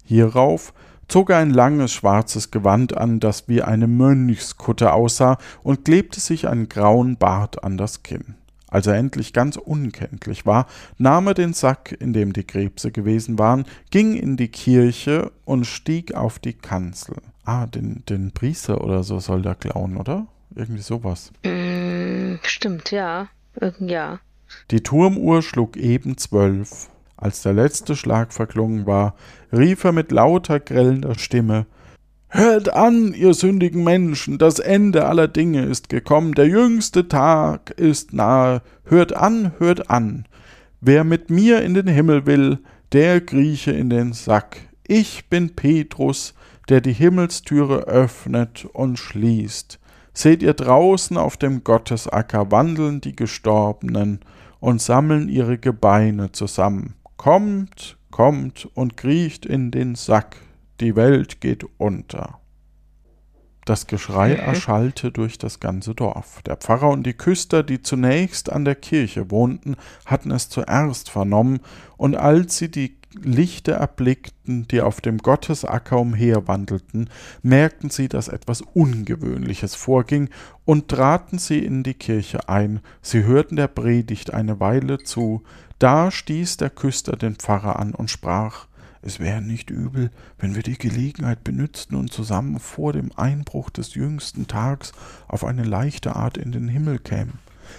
Hierauf 0.04 0.74
zog 1.08 1.32
er 1.32 1.38
ein 1.38 1.50
langes 1.50 1.92
schwarzes 1.92 2.52
Gewand 2.52 2.96
an, 2.96 3.20
das 3.20 3.48
wie 3.48 3.62
eine 3.62 3.88
Mönchskutte 3.88 4.94
aussah, 4.94 5.38
und 5.64 5.86
klebte 5.86 6.20
sich 6.20 6.48
einen 6.48 6.70
grauen 6.70 7.18
Bart 7.18 7.64
an 7.64 7.78
das 7.78 8.04
Kinn. 8.04 8.36
Als 8.76 8.88
er 8.88 8.96
endlich 8.96 9.32
ganz 9.32 9.56
unkenntlich 9.56 10.46
war, 10.46 10.68
nahm 10.98 11.28
er 11.28 11.34
den 11.34 11.54
Sack, 11.54 11.96
in 11.98 12.12
dem 12.12 12.34
die 12.34 12.44
Krebse 12.44 12.92
gewesen 12.92 13.40
waren, 13.40 13.64
ging 13.90 14.16
in 14.16 14.36
die 14.36 14.50
Kirche 14.50 15.32
und 15.46 15.64
stieg 15.64 16.14
auf 16.14 16.40
die 16.40 16.52
Kanzel. 16.52 17.16
Ah, 17.46 17.68
den, 17.68 18.04
den 18.10 18.34
Priester 18.34 18.84
oder 18.84 19.04
so 19.04 19.20
soll 19.20 19.44
der 19.44 19.56
klauen, 19.56 19.96
oder? 19.96 20.28
Irgendwie 20.54 20.82
sowas. 20.82 21.32
Mm, 21.46 22.34
stimmt, 22.44 22.92
ja. 22.92 23.30
Ja. 23.80 24.20
Die 24.72 24.84
Turmuhr 24.84 25.42
schlug 25.42 25.78
eben 25.78 26.18
zwölf. 26.18 26.90
Als 27.16 27.44
der 27.44 27.54
letzte 27.54 27.96
Schlag 27.96 28.34
verklungen 28.34 28.86
war, 28.86 29.16
rief 29.54 29.86
er 29.86 29.94
mit 29.94 30.12
lauter, 30.12 30.60
grellender 30.60 31.18
Stimme 31.18 31.66
Hört 32.38 32.74
an, 32.74 33.14
ihr 33.14 33.34
sündigen 33.34 33.86
Menschen, 33.86 34.38
das 34.38 34.60
Ende 34.60 35.06
aller 35.06 35.30
Dinge 35.30 35.64
ist 35.64 35.88
gekommen, 35.88 36.34
der 36.34 36.50
jüngste 36.50 37.08
Tag 37.08 37.70
ist 37.70 38.12
nahe. 38.12 38.62
Hört 38.84 39.16
an, 39.16 39.54
hört 39.58 39.90
an. 39.90 40.26
Wer 40.82 41.06
mit 41.06 41.30
mir 41.30 41.62
in 41.62 41.76
den 41.76 41.88
Himmel 41.88 42.26
will, 42.26 42.60
der 42.92 43.22
krieche 43.22 43.72
in 43.72 43.90
den 43.90 44.12
Sack. 44.12 44.58
Ich 44.86 45.30
bin 45.30 45.56
Petrus, 45.56 46.34
der 46.68 46.82
die 46.82 46.92
Himmelstüre 46.92 47.84
öffnet 47.84 48.68
und 48.74 49.00
schließt. 49.00 49.80
Seht 50.14 50.44
ihr 50.44 50.56
draußen 50.56 51.16
auf 51.16 51.38
dem 51.38 51.64
Gottesacker 51.64 52.52
wandeln 52.52 53.00
die 53.00 53.16
Gestorbenen 53.16 54.20
und 54.60 54.82
sammeln 54.82 55.30
ihre 55.30 55.58
Gebeine 55.58 56.34
zusammen. 56.34 56.96
Kommt, 57.16 57.96
kommt 58.12 58.68
und 58.74 58.98
kriecht 58.98 59.46
in 59.46 59.72
den 59.72 59.96
Sack 59.96 60.36
die 60.80 60.96
Welt 60.96 61.42
geht 61.42 61.66
unter. 61.78 62.40
Das 63.66 63.88
Geschrei 63.88 64.34
erschallte 64.34 65.12
durch 65.12 65.40
das 65.40 65.60
ganze 65.60 65.96
Dorf. 65.96 66.44
Der 66.44 66.56
Pfarrer 66.56 66.90
und 66.90 67.04
die 67.04 67.16
Küster, 67.16 67.64
die 67.64 67.82
zunächst 67.82 68.52
an 68.52 68.64
der 68.64 68.76
Kirche 68.76 69.32
wohnten, 69.32 69.76
hatten 70.06 70.30
es 70.30 70.50
zuerst 70.50 71.10
vernommen, 71.10 71.60
und 71.98 72.16
als 72.16 72.58
sie 72.58 72.70
die 72.70 72.98
Lichter 73.24 73.74
erblickten, 73.74 74.68
die 74.68 74.82
auf 74.82 75.02
dem 75.02 75.18
Gottesacker 75.18 75.98
umherwandelten, 75.98 77.10
merkten 77.42 77.90
sie, 77.90 78.08
dass 78.08 78.28
etwas 78.28 78.62
Ungewöhnliches 78.62 79.74
vorging, 79.74 80.30
und 80.64 80.90
traten 80.90 81.40
sie 81.40 81.60
in 81.60 81.82
die 81.82 81.96
Kirche 81.96 82.48
ein. 82.48 82.82
Sie 83.02 83.24
hörten 83.24 83.56
der 83.56 83.68
Predigt 83.68 84.32
eine 84.32 84.60
Weile 84.60 85.00
zu, 85.00 85.42
da 85.80 86.12
stieß 86.12 86.58
der 86.58 86.70
Küster 86.70 87.16
den 87.16 87.36
Pfarrer 87.36 87.80
an 87.80 87.96
und 87.96 88.12
sprach 88.12 88.68
es 89.06 89.20
wäre 89.20 89.40
nicht 89.40 89.70
übel, 89.70 90.10
wenn 90.40 90.56
wir 90.56 90.64
die 90.64 90.80
Gelegenheit 90.80 91.44
benützten 91.44 91.96
und 91.96 92.12
zusammen 92.12 92.60
vor 92.60 92.92
dem 92.92 93.12
Einbruch 93.16 93.70
des 93.70 93.94
jüngsten 93.94 94.48
Tags 94.48 94.94
auf 95.28 95.46
eine 95.46 95.64
leichte 95.64 96.16
Art 96.16 96.40
in 96.40 96.52
den 96.52 96.68
Himmel 96.68 96.98
kämen. 96.98 97.38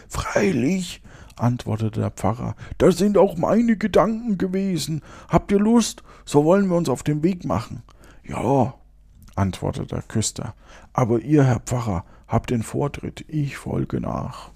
Freilich, 0.08 1.02
antwortete 1.34 1.98
der 1.98 2.12
Pfarrer, 2.12 2.54
das 2.78 2.96
sind 2.98 3.18
auch 3.18 3.36
meine 3.36 3.76
Gedanken 3.76 4.38
gewesen. 4.38 5.02
Habt 5.28 5.50
ihr 5.50 5.58
Lust? 5.58 6.04
So 6.24 6.44
wollen 6.44 6.68
wir 6.68 6.76
uns 6.76 6.88
auf 6.88 7.02
den 7.02 7.24
Weg 7.24 7.44
machen. 7.44 7.82
Ja, 8.22 8.74
antwortete 9.34 9.96
der 9.96 10.02
Küster, 10.02 10.54
aber 10.92 11.18
ihr, 11.18 11.42
Herr 11.42 11.58
Pfarrer, 11.58 12.04
habt 12.28 12.50
den 12.50 12.62
Vortritt, 12.62 13.24
ich 13.26 13.56
folge 13.56 14.00
nach. 14.00 14.52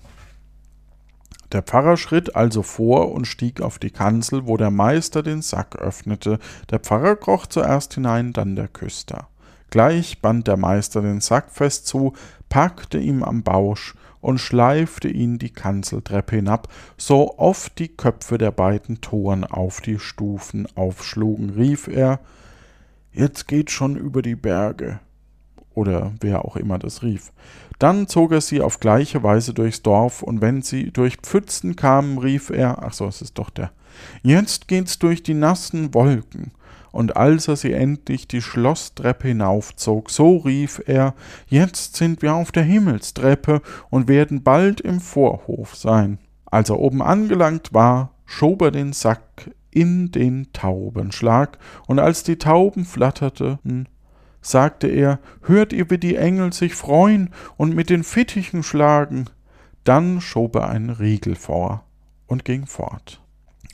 Der 1.53 1.63
Pfarrer 1.63 1.97
schritt 1.97 2.37
also 2.37 2.63
vor 2.63 3.13
und 3.13 3.27
stieg 3.27 3.61
auf 3.61 3.79
die 3.79 3.91
Kanzel, 3.91 4.47
wo 4.47 4.57
der 4.57 4.71
Meister 4.71 5.23
den 5.23 5.43
Sack 5.43 5.77
öffnete. 5.77 6.39
Der 6.71 6.79
Pfarrer 6.79 7.17
kroch 7.17 7.47
zuerst 7.47 7.95
hinein, 7.95 8.33
dann 8.33 8.57
der 8.57 8.69
Küster. 8.69 9.29
Gleich 9.71 10.21
band 10.21 10.49
der 10.49 10.57
Meister 10.57 11.03
den 11.03 11.21
Sack 11.21 11.51
fest 11.51 11.87
zu, 11.87 12.13
packte 12.49 12.99
ihm 12.99 13.23
am 13.23 13.43
Bausch 13.43 13.95
und 14.21 14.39
schleifte 14.39 15.09
ihn 15.09 15.39
die 15.39 15.53
Kanzeltreppe 15.53 16.37
hinab, 16.37 16.69
so 16.97 17.39
oft 17.39 17.79
die 17.79 17.89
Köpfe 17.89 18.37
der 18.37 18.51
beiden 18.51 19.01
Toren 19.01 19.45
auf 19.45 19.81
die 19.81 19.99
Stufen 19.99 20.69
aufschlugen, 20.77 21.51
rief 21.51 21.89
er 21.89 22.21
Jetzt 23.13 23.49
geht 23.49 23.71
schon 23.71 23.97
über 23.97 24.23
die 24.23 24.37
Berge. 24.37 25.01
Oder 25.75 26.13
wer 26.21 26.45
auch 26.45 26.57
immer 26.57 26.79
das 26.79 27.03
rief. 27.03 27.33
Dann 27.81 28.09
zog 28.09 28.33
er 28.33 28.43
sie 28.43 28.61
auf 28.61 28.79
gleiche 28.79 29.23
Weise 29.23 29.55
durchs 29.55 29.83
Dorf, 29.83 30.23
und 30.23 30.43
wenn 30.43 30.61
sie 30.61 30.93
durch 30.93 31.17
Pfützen 31.17 31.77
kamen, 31.77 32.19
rief 32.19 32.51
er, 32.51 32.85
ach 32.85 32.93
so, 32.93 33.07
es 33.07 33.23
ist 33.23 33.39
doch 33.39 33.49
der, 33.49 33.73
jetzt 34.23 34.69
geht's 34.69 34.99
durch 34.99 35.23
die 35.23 35.35
nassen 35.35 35.95
Wolken. 35.95 36.53
Und 36.93 37.17
als 37.17 37.49
er 37.49 37.57
sie 37.57 37.73
endlich 37.73 38.29
die 38.29 38.43
Schlosstreppe 38.43 39.29
hinaufzog, 39.29 40.11
so 40.11 40.37
rief 40.37 40.83
er, 40.87 41.15
jetzt 41.47 41.97
sind 41.97 42.21
wir 42.21 42.35
auf 42.35 42.53
der 42.53 42.65
Himmelstreppe 42.65 43.63
und 43.89 44.09
werden 44.09 44.43
bald 44.43 44.83
im 44.83 45.01
Vorhof 45.01 45.75
sein. 45.75 46.19
Als 46.45 46.69
er 46.69 46.81
oben 46.81 47.01
angelangt 47.01 47.73
war, 47.73 48.11
schob 48.27 48.61
er 48.61 48.73
den 48.73 48.93
Sack 48.93 49.53
in 49.71 50.11
den 50.11 50.53
Taubenschlag, 50.53 51.59
und 51.87 51.99
als 51.99 52.25
die 52.25 52.37
Tauben 52.37 52.85
flatterten, 52.85 53.89
sagte 54.41 54.89
er, 54.89 55.19
hört 55.43 55.73
ihr, 55.73 55.91
wie 55.91 55.99
die 55.99 56.17
Engel 56.17 56.53
sich 56.53 56.75
freuen 56.75 57.31
und 57.57 57.75
mit 57.75 57.91
den 57.91 58.05
Fittichen 58.05 58.63
schlagen? 58.63 59.29
Dann 59.85 60.21
schob 60.21 60.57
er 60.57 60.69
einen 60.69 60.91
Riegel 60.91 61.35
vor 61.35 61.85
und 62.27 62.45
ging 62.45 62.67
fort. 62.67 63.21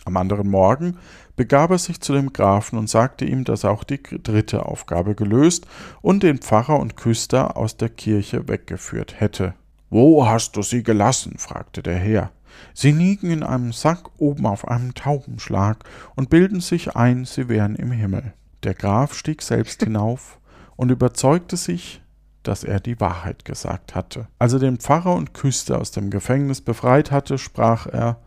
Am 0.04 0.16
anderen 0.16 0.48
Morgen 0.48 0.98
begab 1.34 1.70
er 1.70 1.78
sich 1.78 2.00
zu 2.00 2.12
dem 2.12 2.32
Grafen 2.32 2.78
und 2.78 2.88
sagte 2.88 3.24
ihm, 3.24 3.44
dass 3.44 3.64
er 3.64 3.72
auch 3.72 3.84
die 3.84 4.00
dritte 4.00 4.66
Aufgabe 4.66 5.14
gelöst 5.14 5.66
und 6.00 6.22
den 6.22 6.38
Pfarrer 6.38 6.78
und 6.78 6.96
Küster 6.96 7.56
aus 7.56 7.76
der 7.76 7.88
Kirche 7.88 8.48
weggeführt 8.48 9.20
hätte. 9.20 9.54
Wo 9.90 10.26
hast 10.26 10.56
du 10.56 10.62
sie 10.62 10.82
gelassen? 10.82 11.38
fragte 11.38 11.82
der 11.82 11.96
Herr. 11.96 12.30
Sie 12.72 12.92
liegen 12.92 13.30
in 13.30 13.42
einem 13.42 13.72
Sack 13.72 14.08
oben 14.18 14.46
auf 14.46 14.66
einem 14.66 14.94
Taubenschlag 14.94 15.84
und 16.14 16.30
bilden 16.30 16.60
sich 16.60 16.96
ein, 16.96 17.24
sie 17.24 17.48
wären 17.48 17.74
im 17.76 17.90
Himmel. 17.90 18.32
Der 18.62 18.74
Graf 18.74 19.14
stieg 19.14 19.42
selbst 19.42 19.82
hinauf 19.84 20.38
und 20.76 20.90
überzeugte 20.90 21.56
sich, 21.56 22.02
dass 22.42 22.64
er 22.64 22.80
die 22.80 23.00
Wahrheit 23.00 23.44
gesagt 23.44 23.94
hatte. 23.94 24.28
Als 24.38 24.52
er 24.52 24.60
den 24.60 24.78
Pfarrer 24.78 25.14
und 25.14 25.34
Küster 25.34 25.80
aus 25.80 25.90
dem 25.90 26.10
Gefängnis 26.10 26.60
befreit 26.60 27.10
hatte, 27.10 27.38
sprach 27.38 27.86
er 27.86 28.20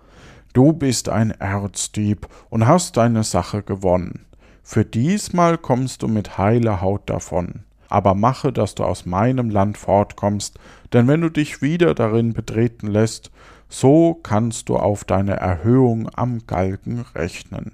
Du 0.54 0.74
bist 0.74 1.10
ein 1.10 1.32
Erzdieb 1.32 2.28
und 2.50 2.66
hast 2.66 2.98
deine 2.98 3.24
Sache 3.24 3.62
gewonnen. 3.62 4.26
Für 4.64 4.84
diesmal 4.84 5.58
kommst 5.58 6.02
du 6.02 6.08
mit 6.08 6.38
heiler 6.38 6.82
Haut 6.82 7.10
davon. 7.10 7.64
Aber 7.88 8.14
mache, 8.14 8.52
dass 8.52 8.76
du 8.76 8.84
aus 8.84 9.06
meinem 9.06 9.50
Land 9.50 9.78
fortkommst, 9.78 10.60
denn 10.94 11.08
wenn 11.08 11.22
du 11.22 11.30
dich 11.30 11.62
wieder 11.62 11.96
darin 11.96 12.34
betreten 12.34 12.88
lässt, 12.88 13.32
so 13.68 14.16
kannst 14.16 14.70
du 14.70 14.78
auf 14.78 15.06
deine 15.06 15.38
Erhöhung 15.38 16.10
am 16.14 16.46
Galgen 16.46 17.06
rechnen. 17.16 17.72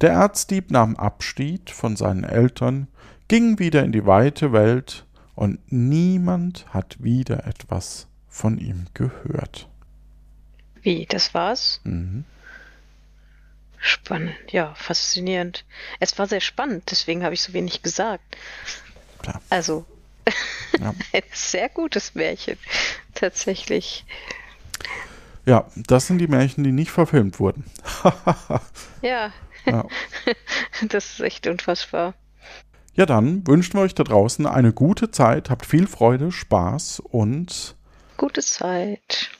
Der 0.00 0.12
Erzdieb 0.12 0.70
nahm 0.70 0.96
Abschied 0.96 1.70
von 1.70 1.96
seinen 1.96 2.24
Eltern, 2.24 2.88
ging 3.28 3.58
wieder 3.58 3.82
in 3.84 3.92
die 3.92 4.06
weite 4.06 4.52
Welt, 4.52 5.06
und 5.36 5.60
niemand 5.70 6.66
hat 6.72 6.96
wieder 7.02 7.46
etwas 7.46 8.08
von 8.26 8.58
ihm 8.58 8.86
gehört. 8.94 9.68
Wie, 10.80 11.06
das 11.06 11.34
war's? 11.34 11.80
Mhm. 11.84 12.24
Spannend, 13.78 14.34
ja, 14.50 14.74
faszinierend. 14.74 15.64
Es 16.00 16.18
war 16.18 16.26
sehr 16.26 16.40
spannend, 16.40 16.84
deswegen 16.90 17.22
habe 17.22 17.34
ich 17.34 17.42
so 17.42 17.52
wenig 17.52 17.82
gesagt. 17.82 18.24
Ja. 19.26 19.40
Also, 19.50 19.84
Ja. 20.78 20.94
ein 21.12 21.22
sehr 21.32 21.68
gutes 21.68 22.14
Märchen, 22.14 22.58
tatsächlich. 23.14 24.04
Ja, 25.46 25.66
das 25.74 26.06
sind 26.06 26.18
die 26.18 26.28
Märchen, 26.28 26.62
die 26.62 26.70
nicht 26.70 26.90
verfilmt 26.92 27.40
wurden. 27.40 27.64
Ja, 29.02 29.32
ja. 29.64 29.84
das 30.88 31.12
ist 31.14 31.20
echt 31.20 31.46
unfassbar. 31.48 32.14
Ja, 32.96 33.06
dann 33.06 33.46
wünschen 33.46 33.74
wir 33.74 33.82
euch 33.82 33.94
da 33.94 34.04
draußen 34.04 34.46
eine 34.46 34.72
gute 34.72 35.10
Zeit, 35.10 35.50
habt 35.50 35.66
viel 35.66 35.86
Freude, 35.86 36.32
Spaß 36.32 37.00
und 37.00 37.76
Gute 38.16 38.40
Zeit. 38.40 39.30